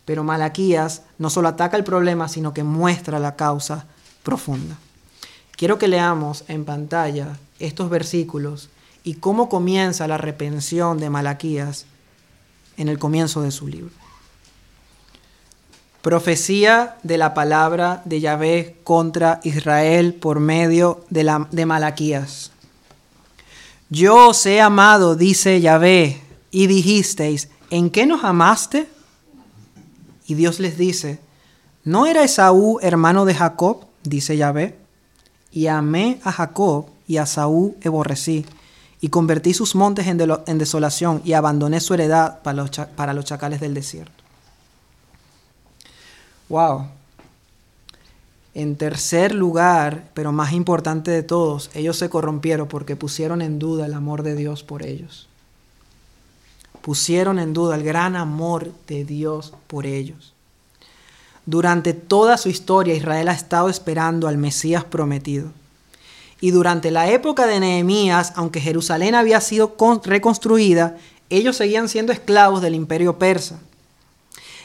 [0.03, 3.85] Pero Malaquías no solo ataca el problema, sino que muestra la causa
[4.23, 4.75] profunda.
[5.55, 8.69] Quiero que leamos en pantalla estos versículos
[9.03, 11.85] y cómo comienza la repensión de Malaquías
[12.77, 14.00] en el comienzo de su libro.
[16.01, 22.51] Profecía de la palabra de Yahvé contra Israel por medio de, la, de Malaquías.
[23.89, 28.87] Yo os he amado, dice Yahvé, y dijisteis, ¿en qué nos amaste?
[30.25, 31.19] Y Dios les dice,
[31.83, 33.85] ¿no era Esaú hermano de Jacob?
[34.03, 34.77] dice Yahvé
[35.51, 38.45] y amé a Jacob y a Saúl aborrecí,
[39.01, 44.20] y convertí sus montes en, desolación y abandoné su heredad para los chacales del desierto.
[46.51, 46.87] Wow.
[48.53, 53.85] En tercer lugar, pero más importante de todos, ellos se corrompieron porque pusieron en duda
[53.85, 55.29] el amor de Dios por ellos.
[56.81, 60.33] pusieron en duda el gran amor de Dios por ellos.
[61.45, 65.51] Durante toda su historia Israel ha estado esperando al Mesías prometido.
[66.41, 70.97] Y durante la época de Nehemías, aunque Jerusalén había sido reconstruida,
[71.29, 73.59] ellos seguían siendo esclavos del imperio persa.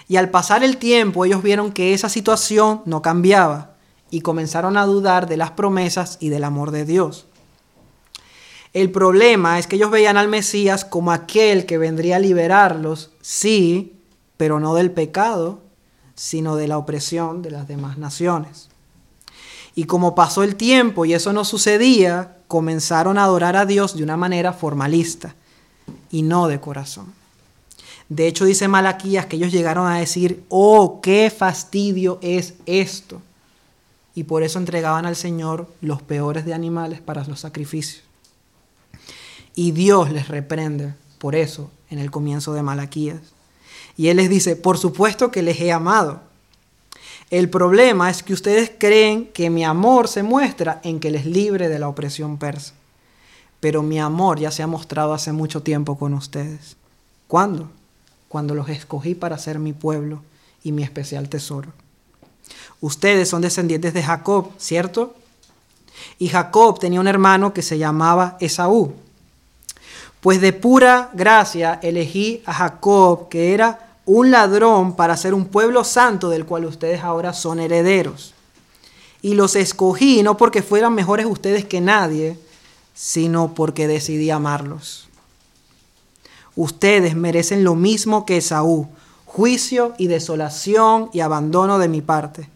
[0.09, 3.75] Y al pasar el tiempo ellos vieron que esa situación no cambiaba
[4.11, 7.27] y comenzaron a dudar de las promesas y del amor de Dios.
[8.73, 13.99] El problema es que ellos veían al Mesías como aquel que vendría a liberarlos, sí,
[14.37, 15.61] pero no del pecado,
[16.15, 18.69] sino de la opresión de las demás naciones.
[19.75, 24.03] Y como pasó el tiempo y eso no sucedía, comenzaron a adorar a Dios de
[24.03, 25.35] una manera formalista
[26.11, 27.13] y no de corazón.
[28.09, 33.21] De hecho, dice Malaquías que ellos llegaron a decir, oh, qué fastidio es esto.
[34.15, 38.03] Y por eso entregaban al Señor los peores de animales para los sacrificios.
[39.55, 43.21] Y Dios les reprende por eso en el comienzo de Malaquías.
[43.97, 46.21] Y Él les dice, por supuesto que les he amado.
[47.31, 51.69] El problema es que ustedes creen que mi amor se muestra en que les libre
[51.69, 52.75] de la opresión persa.
[53.59, 56.77] Pero mi amor ya se ha mostrado hace mucho tiempo con ustedes.
[57.27, 57.71] ¿Cuándo?
[58.29, 60.23] Cuando los escogí para ser mi pueblo
[60.63, 61.73] y mi especial tesoro.
[62.81, 65.15] Ustedes son descendientes de Jacob, ¿cierto?
[66.19, 68.95] Y Jacob tenía un hermano que se llamaba Esaú.
[70.21, 75.85] Pues de pura gracia elegí a Jacob, que era un ladrón para ser un pueblo
[75.85, 78.35] santo del cual ustedes ahora son herederos.
[79.23, 82.39] Y los escogí no porque fueran mejores ustedes que nadie,
[82.95, 85.09] sino porque decidí amarlos.
[86.57, 88.89] Ustedes merecen lo mismo que Esaú,
[89.27, 92.49] juicio y desolación y abandono de mi parte.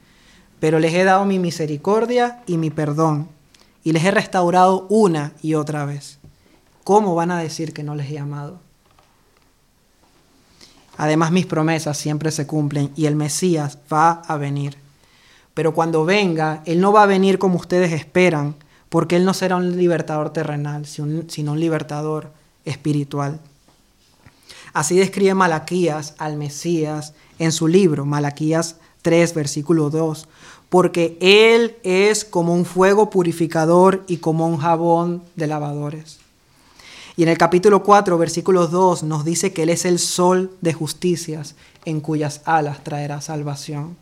[0.59, 3.29] Pero les he dado mi misericordia y mi perdón,
[3.85, 6.19] y les he restaurado una y otra vez.
[6.83, 8.59] ¿Cómo van a decir que no les he amado?
[10.97, 14.77] Además mis promesas siempre se cumplen y el Mesías va a venir.
[15.53, 18.55] Pero cuando venga, Él no va a venir como ustedes esperan,
[18.89, 22.33] porque Él no será un libertador terrenal, sino un libertador
[22.65, 23.41] espiritual.
[24.73, 30.29] Así describe Malaquías al Mesías en su libro, Malaquías 3, versículo 2,
[30.69, 36.19] porque Él es como un fuego purificador y como un jabón de lavadores.
[37.17, 40.73] Y en el capítulo 4, versículo 2, nos dice que Él es el sol de
[40.73, 43.97] justicias en cuyas alas traerá salvación.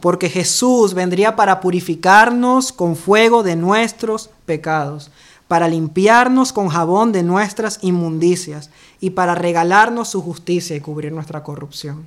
[0.00, 5.10] Porque Jesús vendría para purificarnos con fuego de nuestros pecados,
[5.48, 8.70] para limpiarnos con jabón de nuestras inmundicias
[9.04, 12.06] y para regalarnos su justicia y cubrir nuestra corrupción.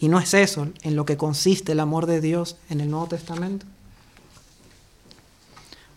[0.00, 3.06] Y no es eso en lo que consiste el amor de Dios en el Nuevo
[3.06, 3.64] Testamento.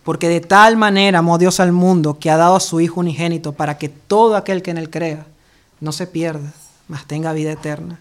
[0.04, 3.54] Porque de tal manera amó Dios al mundo que ha dado a su Hijo unigénito
[3.54, 5.26] para que todo aquel que en él crea
[5.80, 6.54] no se pierda,
[6.88, 8.00] mas tenga vida eterna.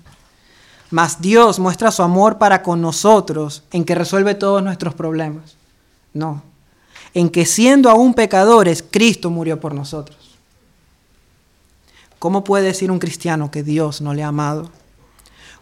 [0.91, 5.57] Mas Dios muestra su amor para con nosotros en que resuelve todos nuestros problemas.
[6.13, 6.43] No,
[7.15, 10.20] en que siendo aún pecadores, Cristo murió por nosotros.
[12.21, 14.71] ¿Cómo puede decir un cristiano que Dios no le ha amado?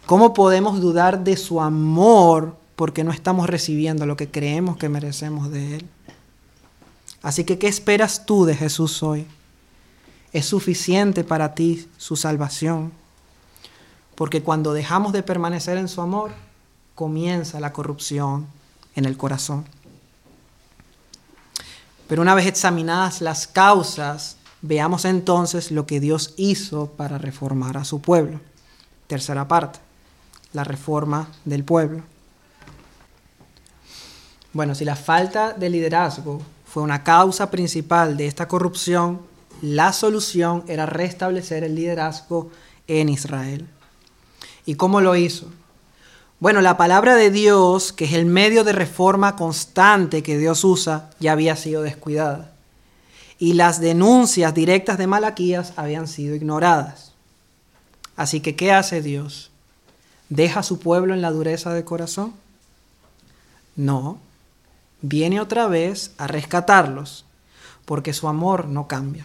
[0.07, 5.53] ¿Cómo podemos dudar de su amor porque no estamos recibiendo lo que creemos que merecemos
[5.53, 5.88] de Él?
[7.23, 9.29] Así que, ¿qué esperas tú de Jesús hoy?
[10.33, 12.90] ¿Es suficiente para ti su salvación?
[14.16, 16.33] Porque cuando dejamos de permanecer en su amor,
[16.97, 18.49] comienza la corrupción
[18.97, 19.64] en el corazón.
[22.09, 27.85] Pero una vez examinadas las causas, veamos entonces lo que Dios hizo para reformar a
[27.85, 28.40] su pueblo.
[29.07, 29.79] Tercera parte,
[30.53, 32.03] la reforma del pueblo.
[34.53, 39.21] Bueno, si la falta de liderazgo fue una causa principal de esta corrupción,
[39.62, 42.51] la solución era restablecer el liderazgo
[42.87, 43.68] en Israel.
[44.64, 45.49] ¿Y cómo lo hizo?
[46.40, 51.11] Bueno, la palabra de Dios, que es el medio de reforma constante que Dios usa,
[51.18, 52.53] ya había sido descuidada.
[53.39, 57.12] Y las denuncias directas de Malaquías habían sido ignoradas.
[58.16, 59.51] Así que, ¿qué hace Dios?
[60.28, 62.34] ¿Deja a su pueblo en la dureza de corazón?
[63.76, 64.18] No,
[65.01, 67.24] viene otra vez a rescatarlos,
[67.84, 69.24] porque su amor no cambia.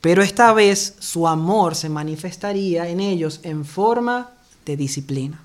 [0.00, 4.30] Pero esta vez su amor se manifestaría en ellos en forma
[4.64, 5.40] de disciplina.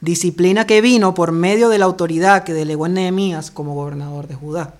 [0.00, 4.34] Disciplina que vino por medio de la autoridad que delegó en Nehemías como gobernador de
[4.34, 4.74] Judá.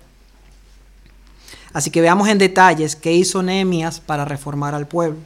[1.75, 5.17] Así que veamos en detalles qué hizo Nehemías para reformar al pueblo.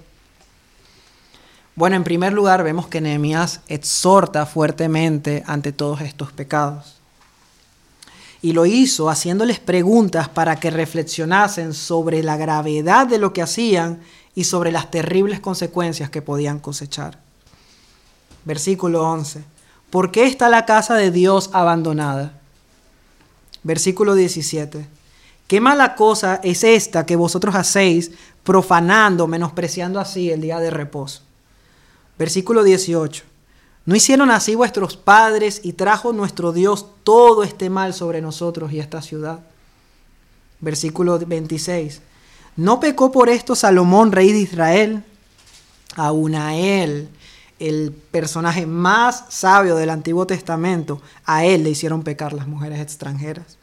[1.75, 6.95] Bueno, en primer lugar vemos que Nehemías exhorta fuertemente ante todos estos pecados
[8.41, 13.99] y lo hizo haciéndoles preguntas para que reflexionasen sobre la gravedad de lo que hacían
[14.33, 17.19] y sobre las terribles consecuencias que podían cosechar.
[18.43, 19.43] Versículo 11.
[19.91, 22.39] ¿Por qué está la casa de Dios abandonada?
[23.61, 24.97] Versículo 17.
[25.49, 28.11] Qué mala cosa es esta que vosotros hacéis
[28.43, 31.23] profanando, menospreciando así el día de reposo.
[32.19, 33.23] Versículo 18.
[33.83, 38.79] ¿No hicieron así vuestros padres y trajo nuestro Dios todo este mal sobre nosotros y
[38.79, 39.39] esta ciudad?
[40.59, 42.03] Versículo 26.
[42.55, 45.03] ¿No pecó por esto Salomón, rey de Israel?
[45.95, 47.09] Aún a él,
[47.57, 53.58] el personaje más sabio del Antiguo Testamento, a él le hicieron pecar las mujeres extranjeras.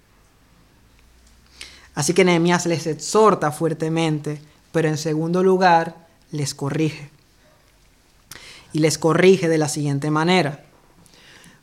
[1.96, 4.38] Así que Nehemías les exhorta fuertemente,
[4.70, 5.96] pero en segundo lugar
[6.30, 7.10] les corrige.
[8.74, 10.62] Y les corrige de la siguiente manera.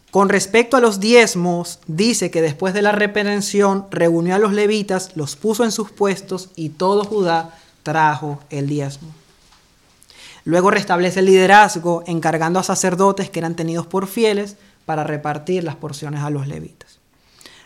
[0.09, 5.11] Con respecto a los diezmos, dice que después de la reprensión reunió a los levitas,
[5.15, 9.09] los puso en sus puestos y todo Judá trajo el diezmo.
[10.45, 14.55] Luego restablece el liderazgo encargando a sacerdotes que eran tenidos por fieles
[14.85, 16.97] para repartir las porciones a los levitas.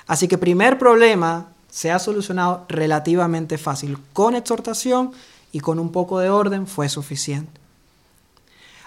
[0.05, 3.99] Así que primer problema se ha solucionado relativamente fácil.
[4.11, 5.11] Con exhortación
[5.51, 7.61] y con un poco de orden fue suficiente.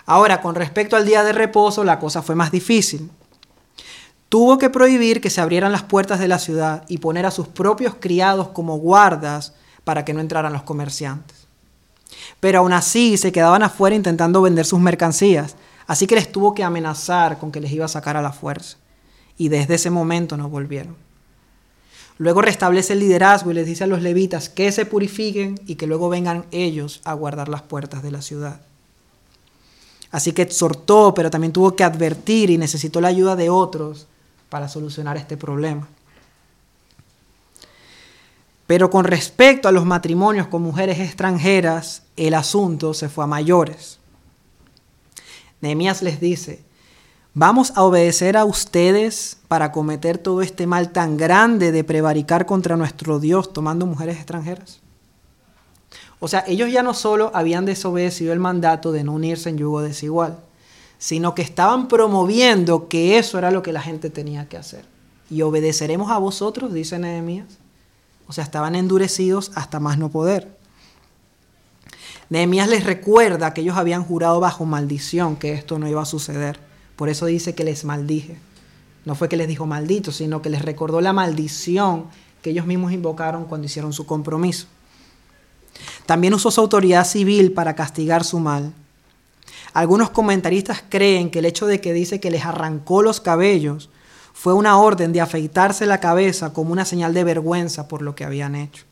[0.06, 3.08] Ahora, con respecto al día de reposo, la cosa fue más difícil.
[4.28, 7.46] Tuvo que prohibir que se abrieran las puertas de la ciudad y poner a sus
[7.46, 11.46] propios criados como guardas para que no entraran los comerciantes.
[12.40, 15.54] Pero aún así se quedaban afuera intentando vender sus mercancías,
[15.86, 18.78] así que les tuvo que amenazar con que les iba a sacar a la fuerza.
[19.38, 21.09] Y desde ese momento no volvieron.
[22.20, 25.86] Luego restablece el liderazgo y les dice a los levitas que se purifiquen y que
[25.86, 28.60] luego vengan ellos a guardar las puertas de la ciudad.
[30.10, 34.06] Así que exhortó, pero también tuvo que advertir y necesitó la ayuda de otros
[34.50, 35.88] para solucionar este problema.
[38.66, 43.98] Pero con respecto a los matrimonios con mujeres extranjeras, el asunto se fue a mayores.
[45.62, 46.62] Nehemías les dice,
[47.32, 52.76] ¿Vamos a obedecer a ustedes para cometer todo este mal tan grande de prevaricar contra
[52.76, 54.80] nuestro Dios tomando mujeres extranjeras?
[56.18, 59.80] O sea, ellos ya no solo habían desobedecido el mandato de no unirse en yugo
[59.80, 60.40] desigual,
[60.98, 64.84] sino que estaban promoviendo que eso era lo que la gente tenía que hacer.
[65.30, 67.58] Y obedeceremos a vosotros, dice Nehemías.
[68.26, 70.58] O sea, estaban endurecidos hasta más no poder.
[72.28, 76.69] Nehemías les recuerda que ellos habían jurado bajo maldición que esto no iba a suceder.
[77.00, 78.36] Por eso dice que les maldije.
[79.06, 82.04] No fue que les dijo maldito, sino que les recordó la maldición
[82.42, 84.66] que ellos mismos invocaron cuando hicieron su compromiso.
[86.04, 88.74] También usó su autoridad civil para castigar su mal.
[89.72, 93.88] Algunos comentaristas creen que el hecho de que dice que les arrancó los cabellos
[94.34, 98.24] fue una orden de afeitarse la cabeza como una señal de vergüenza por lo que
[98.26, 98.84] habían hecho.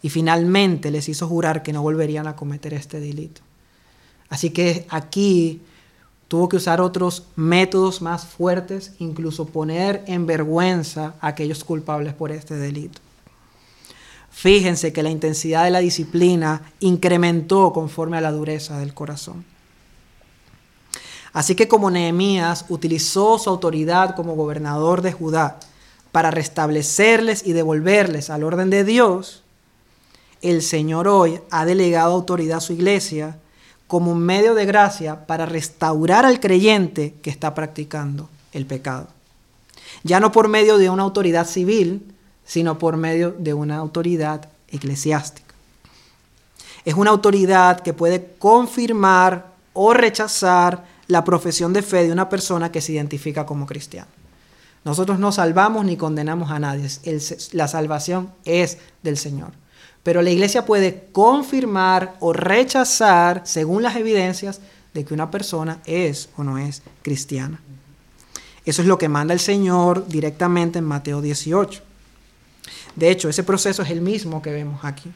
[0.00, 3.40] Y finalmente les hizo jurar que no volverían a cometer este delito.
[4.28, 5.60] Así que aquí
[6.30, 12.30] tuvo que usar otros métodos más fuertes, incluso poner en vergüenza a aquellos culpables por
[12.30, 13.00] este delito.
[14.30, 19.44] Fíjense que la intensidad de la disciplina incrementó conforme a la dureza del corazón.
[21.32, 25.58] Así que como Nehemías utilizó su autoridad como gobernador de Judá
[26.12, 29.42] para restablecerles y devolverles al orden de Dios,
[30.42, 33.36] el Señor hoy ha delegado autoridad a su iglesia
[33.90, 39.08] como un medio de gracia para restaurar al creyente que está practicando el pecado.
[40.04, 42.14] Ya no por medio de una autoridad civil,
[42.44, 45.52] sino por medio de una autoridad eclesiástica.
[46.84, 52.70] Es una autoridad que puede confirmar o rechazar la profesión de fe de una persona
[52.70, 54.06] que se identifica como cristiano.
[54.84, 56.86] Nosotros no salvamos ni condenamos a nadie.
[57.50, 59.50] la salvación es del Señor.
[60.02, 64.60] Pero la iglesia puede confirmar o rechazar, según las evidencias,
[64.94, 67.60] de que una persona es o no es cristiana.
[68.64, 71.82] Eso es lo que manda el Señor directamente en Mateo 18.
[72.96, 75.10] De hecho, ese proceso es el mismo que vemos aquí.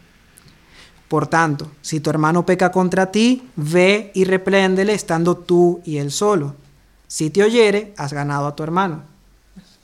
[1.08, 6.10] Por tanto, si tu hermano peca contra ti, ve y repréndele estando tú y él
[6.10, 6.54] solo.
[7.06, 9.02] Si te oyere, has ganado a tu hermano.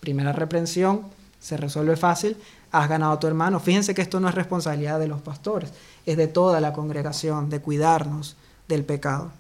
[0.01, 1.03] Primera reprensión,
[1.39, 2.37] se resuelve fácil
[2.73, 3.61] has ganado a tu hermano.
[3.61, 5.73] Fíjense que esto no es responsabilidad de los pastores,
[6.07, 8.37] es de toda la congregación, de cuidarnos
[8.69, 9.31] del pecado.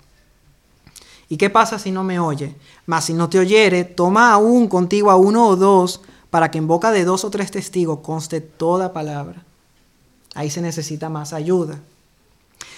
[1.29, 2.57] ¿Y qué pasa si no me oye?
[2.87, 6.67] Mas si no te oyere, toma aún contigo a uno o dos, para que en
[6.67, 9.45] boca de dos o tres testigos conste toda palabra.
[10.35, 11.79] Ahí se necesita más ayuda.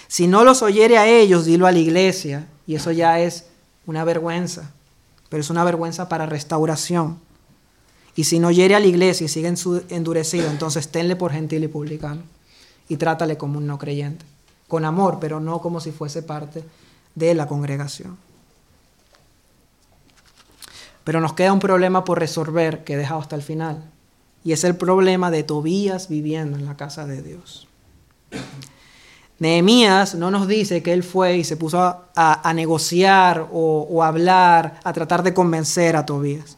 [0.07, 3.47] Si no los oyere a ellos, dilo a la iglesia, y eso ya es
[3.85, 4.71] una vergüenza,
[5.29, 7.19] pero es una vergüenza para restauración.
[8.15, 9.53] Y si no hiere a la iglesia y sigue
[9.89, 12.21] endurecido, entonces tenle por gentil y publicano
[12.87, 14.25] y trátale como un no creyente,
[14.67, 16.63] con amor, pero no como si fuese parte
[17.15, 18.17] de la congregación.
[21.03, 23.83] Pero nos queda un problema por resolver que he dejado hasta el final.
[24.43, 27.67] Y es el problema de Tobías viviendo en la casa de Dios.
[29.39, 31.79] Nehemías no nos dice que él fue y se puso
[32.15, 36.57] a, negociar o, o hablar, a tratar de convencer a Tobías.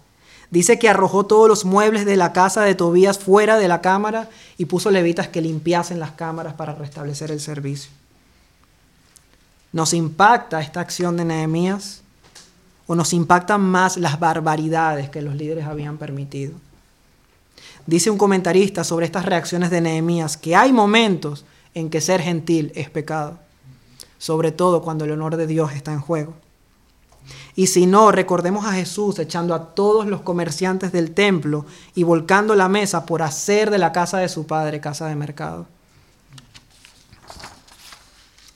[0.55, 4.29] Dice que arrojó todos los muebles de la casa de Tobías fuera de la cámara
[4.57, 7.91] y puso levitas que limpiasen las cámaras para restablecer el servicio.
[9.73, 12.03] ¿Nos impacta esta acción de Nehemías?
[12.87, 16.53] ¿O nos impactan más las barbaridades que los líderes habían permitido?
[17.85, 21.43] Dice un comentarista sobre estas reacciones de Nehemías que hay momentos
[21.73, 23.39] en que ser gentil es pecado,
[24.19, 26.44] sobre todo cuando el honor de Dios está en juego.
[27.55, 32.53] Y si no, recordemos a Jesús echando a todos los comerciantes del templo y volcando
[32.55, 35.65] la mesa por hacer de la casa de su padre casa de mercado.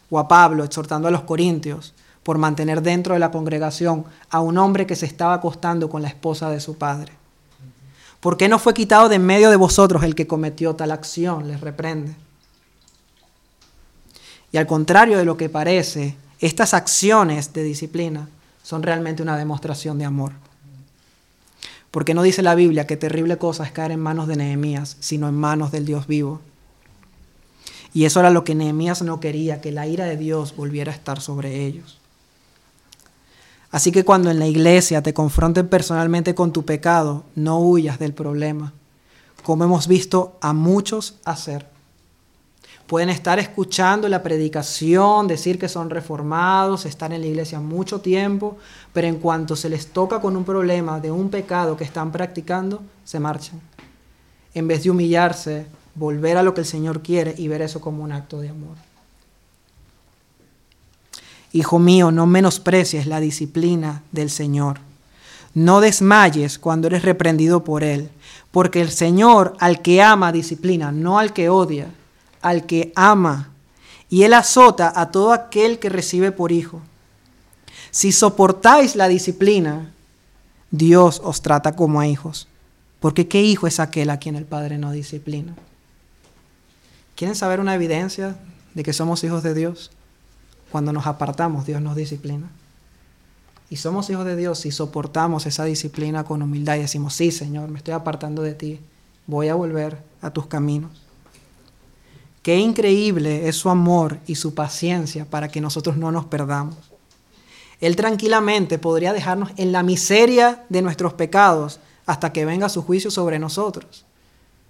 [0.09, 1.93] O a Pablo exhortando a los corintios
[2.23, 6.09] por mantener dentro de la congregación a un hombre que se estaba acostando con la
[6.09, 7.13] esposa de su padre.
[8.19, 11.47] ¿Por qué no fue quitado de en medio de vosotros el que cometió tal acción?
[11.47, 12.15] Les reprende.
[14.51, 18.27] Y al contrario de lo que parece, estas acciones de disciplina
[18.69, 20.33] son realmente una demostración de amor.
[21.89, 25.27] Porque no dice la Biblia que terrible cosa es caer en manos de Nehemías, sino
[25.27, 26.39] en manos del Dios vivo.
[27.95, 30.95] Y eso era lo que Nehemías no quería, que la ira de Dios volviera a
[30.95, 31.97] estar sobre ellos.
[33.71, 38.13] Así que cuando en la iglesia te confronten personalmente con tu pecado, no huyas del
[38.13, 38.73] problema,
[39.41, 41.65] como hemos visto a muchos hacer.
[42.89, 48.57] Pueden estar escuchando la predicación, decir que son reformados, estar en la iglesia mucho tiempo,
[48.91, 52.81] pero en cuanto se les toca con un problema de un pecado que están practicando,
[53.05, 53.61] se marchan.
[54.55, 58.03] En vez de humillarse, volver a lo que el Señor quiere y ver eso como
[58.03, 58.75] un acto de amor.
[61.51, 64.79] Hijo mío, no menosprecies la disciplina del Señor.
[65.53, 68.09] No desmayes cuando eres reprendido por Él,
[68.49, 71.89] porque el Señor al que ama disciplina, no al que odia,
[72.41, 73.51] al que ama,
[74.09, 76.81] y Él azota a todo aquel que recibe por hijo.
[77.91, 79.91] Si soportáis la disciplina,
[80.71, 82.47] Dios os trata como a hijos,
[82.99, 85.55] porque ¿qué hijo es aquel a quien el Padre no disciplina?
[87.15, 88.37] ¿Quieren saber una evidencia
[88.73, 89.91] de que somos hijos de Dios?
[90.71, 92.49] Cuando nos apartamos, Dios nos disciplina.
[93.69, 97.69] Y somos hijos de Dios si soportamos esa disciplina con humildad y decimos, sí, Señor,
[97.69, 98.79] me estoy apartando de ti,
[99.27, 101.08] voy a volver a tus caminos.
[102.41, 106.77] Qué increíble es su amor y su paciencia para que nosotros no nos perdamos.
[107.81, 113.11] Él tranquilamente podría dejarnos en la miseria de nuestros pecados hasta que venga su juicio
[113.11, 114.05] sobre nosotros.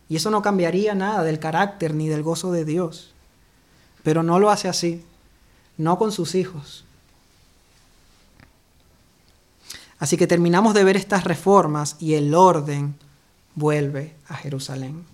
[0.09, 3.13] Y eso no cambiaría nada del carácter ni del gozo de Dios.
[4.03, 5.03] Pero no lo hace así
[5.80, 6.84] no con sus hijos.
[9.97, 12.95] Así que terminamos de ver estas reformas y el orden
[13.55, 15.05] vuelve a Jerusalén.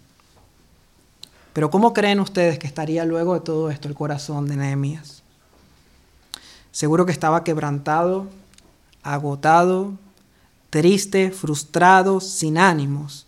[1.56, 5.24] Pero ¿cómo creen ustedes que estaría luego de todo esto el corazón de Nehemías?
[6.74, 8.28] Seguro que estaba quebrantado,
[9.04, 9.94] agotado,
[10.70, 13.26] triste, frustrado, sin ánimos.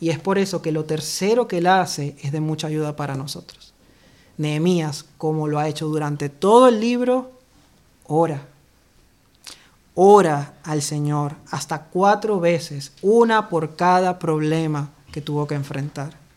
[0.00, 3.16] Y es por eso que lo tercero que él hace es de mucha ayuda para
[3.16, 3.74] nosotros.
[4.38, 7.32] Nehemías, como lo ha hecho durante todo el libro,
[8.06, 8.46] ora.
[9.94, 16.27] Ora al Señor hasta cuatro veces, una por cada problema que tuvo que enfrentar.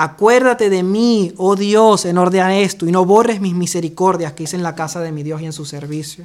[0.00, 4.44] Acuérdate de mí, oh Dios, en orden a esto, y no borres mis misericordias que
[4.44, 6.24] hice en la casa de mi Dios y en su servicio.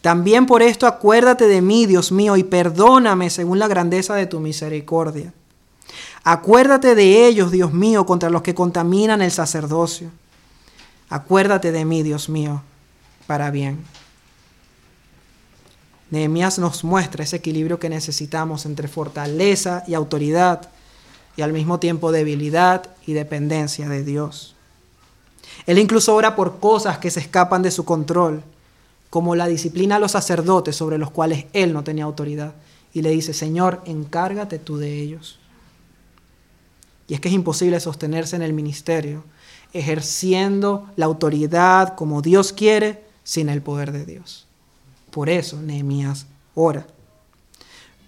[0.00, 4.40] También por esto acuérdate de mí, Dios mío, y perdóname según la grandeza de tu
[4.40, 5.34] misericordia
[6.24, 10.10] Acuérdate de ellos, Dios mío, contra los que contaminan el sacerdocio.
[11.08, 12.62] Acuérdate de mí, Dios mío,
[13.26, 13.84] para bien.
[16.10, 20.70] Nehemías nos muestra ese equilibrio que necesitamos entre fortaleza y autoridad
[21.38, 24.56] y al mismo tiempo debilidad y dependencia de Dios.
[25.66, 28.42] Él incluso ora por cosas que se escapan de su control,
[29.08, 32.54] como la disciplina a los sacerdotes sobre los cuales él no tenía autoridad.
[32.92, 35.38] Y le dice, Señor, encárgate tú de ellos.
[37.06, 39.22] Y es que es imposible sostenerse en el ministerio
[39.72, 44.48] ejerciendo la autoridad como Dios quiere sin el poder de Dios.
[45.12, 46.26] Por eso Nehemías
[46.56, 46.84] ora.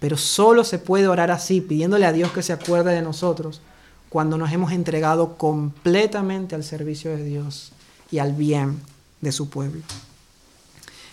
[0.01, 3.61] Pero solo se puede orar así, pidiéndole a Dios que se acuerde de nosotros,
[4.09, 7.71] cuando nos hemos entregado completamente al servicio de Dios
[8.09, 8.81] y al bien
[9.21, 9.83] de su pueblo.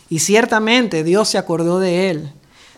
[0.09, 2.33] Y ciertamente Dios se acordó de él.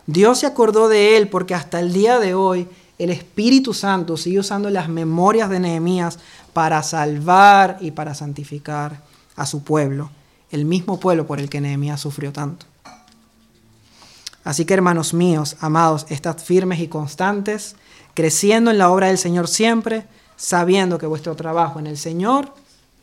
[0.07, 2.67] Dios se acordó de él porque hasta el día de hoy
[2.99, 6.19] el Espíritu Santo sigue usando las memorias de Nehemías
[6.53, 9.01] para salvar y para santificar
[9.37, 10.11] a su pueblo,
[10.51, 12.67] el mismo pueblo por el que Nehemías sufrió tanto.
[14.45, 17.77] Así que hermanos míos, amados, estad firmes y constantes,
[18.15, 22.55] creciendo en la obra del Señor siempre, sabiendo que vuestro trabajo en el Señor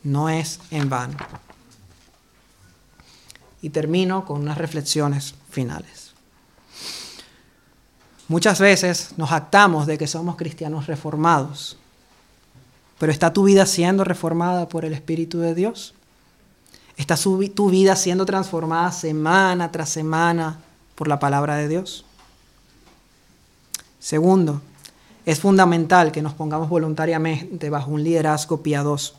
[0.02, 1.16] no es en vano.
[3.62, 6.12] Y termino con unas reflexiones finales.
[8.26, 11.78] Muchas veces nos actamos de que somos cristianos reformados,
[12.98, 15.94] pero ¿está tu vida siendo reformada por el Espíritu de Dios?
[16.96, 20.58] ¿Está tu vida siendo transformada semana tras semana
[20.98, 22.04] por la palabra de Dios?
[24.00, 24.60] Segundo,
[25.24, 29.14] es fundamental que nos pongamos voluntariamente bajo un liderazgo piadoso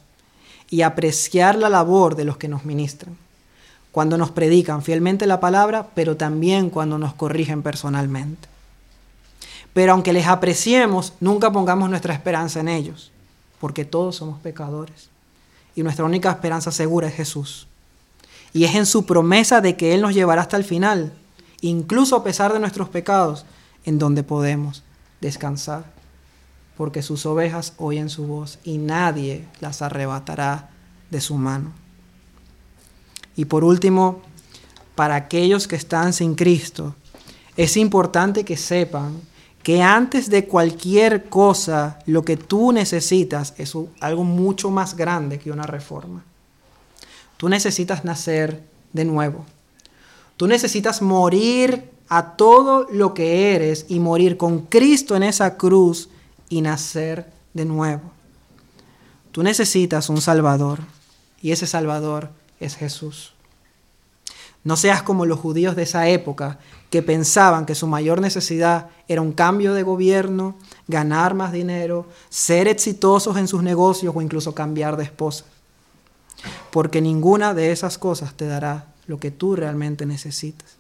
[0.70, 3.16] y apreciar la labor de los que nos ministran,
[3.94, 8.50] cuando nos predican fielmente la palabra, pero también cuando nos corrigen personalmente.
[9.74, 13.10] Pero aunque les apreciemos, nunca pongamos nuestra esperanza en ellos,
[13.62, 15.10] porque todos somos pecadores.
[15.76, 17.68] Y nuestra única esperanza segura es Jesús.
[18.52, 21.14] Y es en su promesa de que Él nos llevará hasta el final,
[21.62, 23.46] incluso a pesar de nuestros pecados,
[23.86, 24.84] en donde podemos
[25.22, 25.86] descansar.
[26.78, 30.70] Porque sus ovejas oyen su voz y nadie las arrebatará
[31.10, 31.72] de su mano.
[33.36, 34.22] Y por último,
[34.96, 36.96] para aquellos que están sin Cristo,
[37.58, 39.22] es importante que sepan
[39.64, 45.52] que antes de cualquier cosa, lo que tú necesitas es algo mucho más grande que
[45.52, 46.24] una reforma.
[47.38, 49.46] Tú necesitas nacer de nuevo.
[50.40, 56.08] Tú necesitas morir a todo lo que eres y morir con Cristo en esa cruz
[56.48, 58.04] y nacer de nuevo.
[59.34, 60.80] Tú necesitas un Salvador
[61.42, 62.30] y ese Salvador
[62.62, 63.34] es Jesús.
[64.64, 66.60] No seas como los judíos de esa época
[66.90, 70.56] que pensaban que su mayor necesidad era un cambio de gobierno,
[70.88, 75.44] ganar más dinero, ser exitosos en sus negocios o incluso cambiar de esposa
[76.72, 80.78] porque ninguna de esas cosas te dará lo que tú realmente necesitas.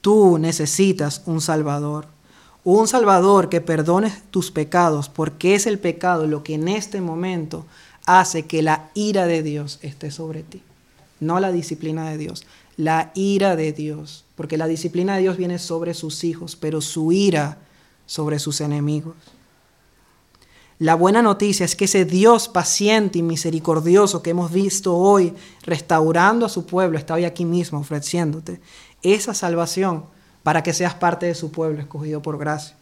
[0.00, 2.06] Tú necesitas un Salvador,
[2.62, 7.66] un Salvador que perdone tus pecados, porque es el pecado lo que en este momento
[8.06, 10.62] hace que la ira de Dios esté sobre ti,
[11.18, 15.58] no la disciplina de Dios, la ira de Dios, porque la disciplina de Dios viene
[15.58, 17.58] sobre sus hijos, pero su ira
[18.06, 19.16] sobre sus enemigos.
[20.78, 26.44] La buena noticia es que ese Dios paciente y misericordioso que hemos visto hoy restaurando
[26.44, 28.60] a su pueblo está hoy aquí mismo ofreciéndote
[29.02, 30.04] esa salvación
[30.42, 32.76] para que seas parte de su pueblo escogido por gracia.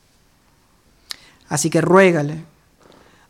[1.49, 2.43] Así que ruégale,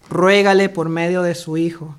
[0.08, 1.94] ruégale por medio de su Hijo,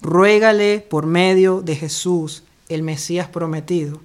[0.00, 4.00] ruégale por medio de Jesús, el Mesías prometido,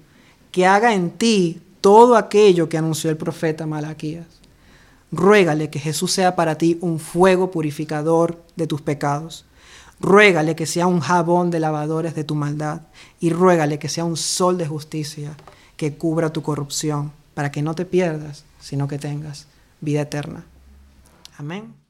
[0.50, 4.41] que haga en ti todo aquello que anunció el profeta Malaquías
[5.12, 9.44] Ruégale que Jesús sea para ti un fuego purificador de tus pecados.
[10.00, 12.80] Ruégale que sea un jabón de lavadores de tu maldad.
[13.20, 15.36] Y ruégale que sea un sol de justicia
[15.76, 19.46] que cubra tu corrupción, para que no te pierdas, sino que tengas
[19.80, 20.44] vida eterna.
[21.36, 21.81] Amén.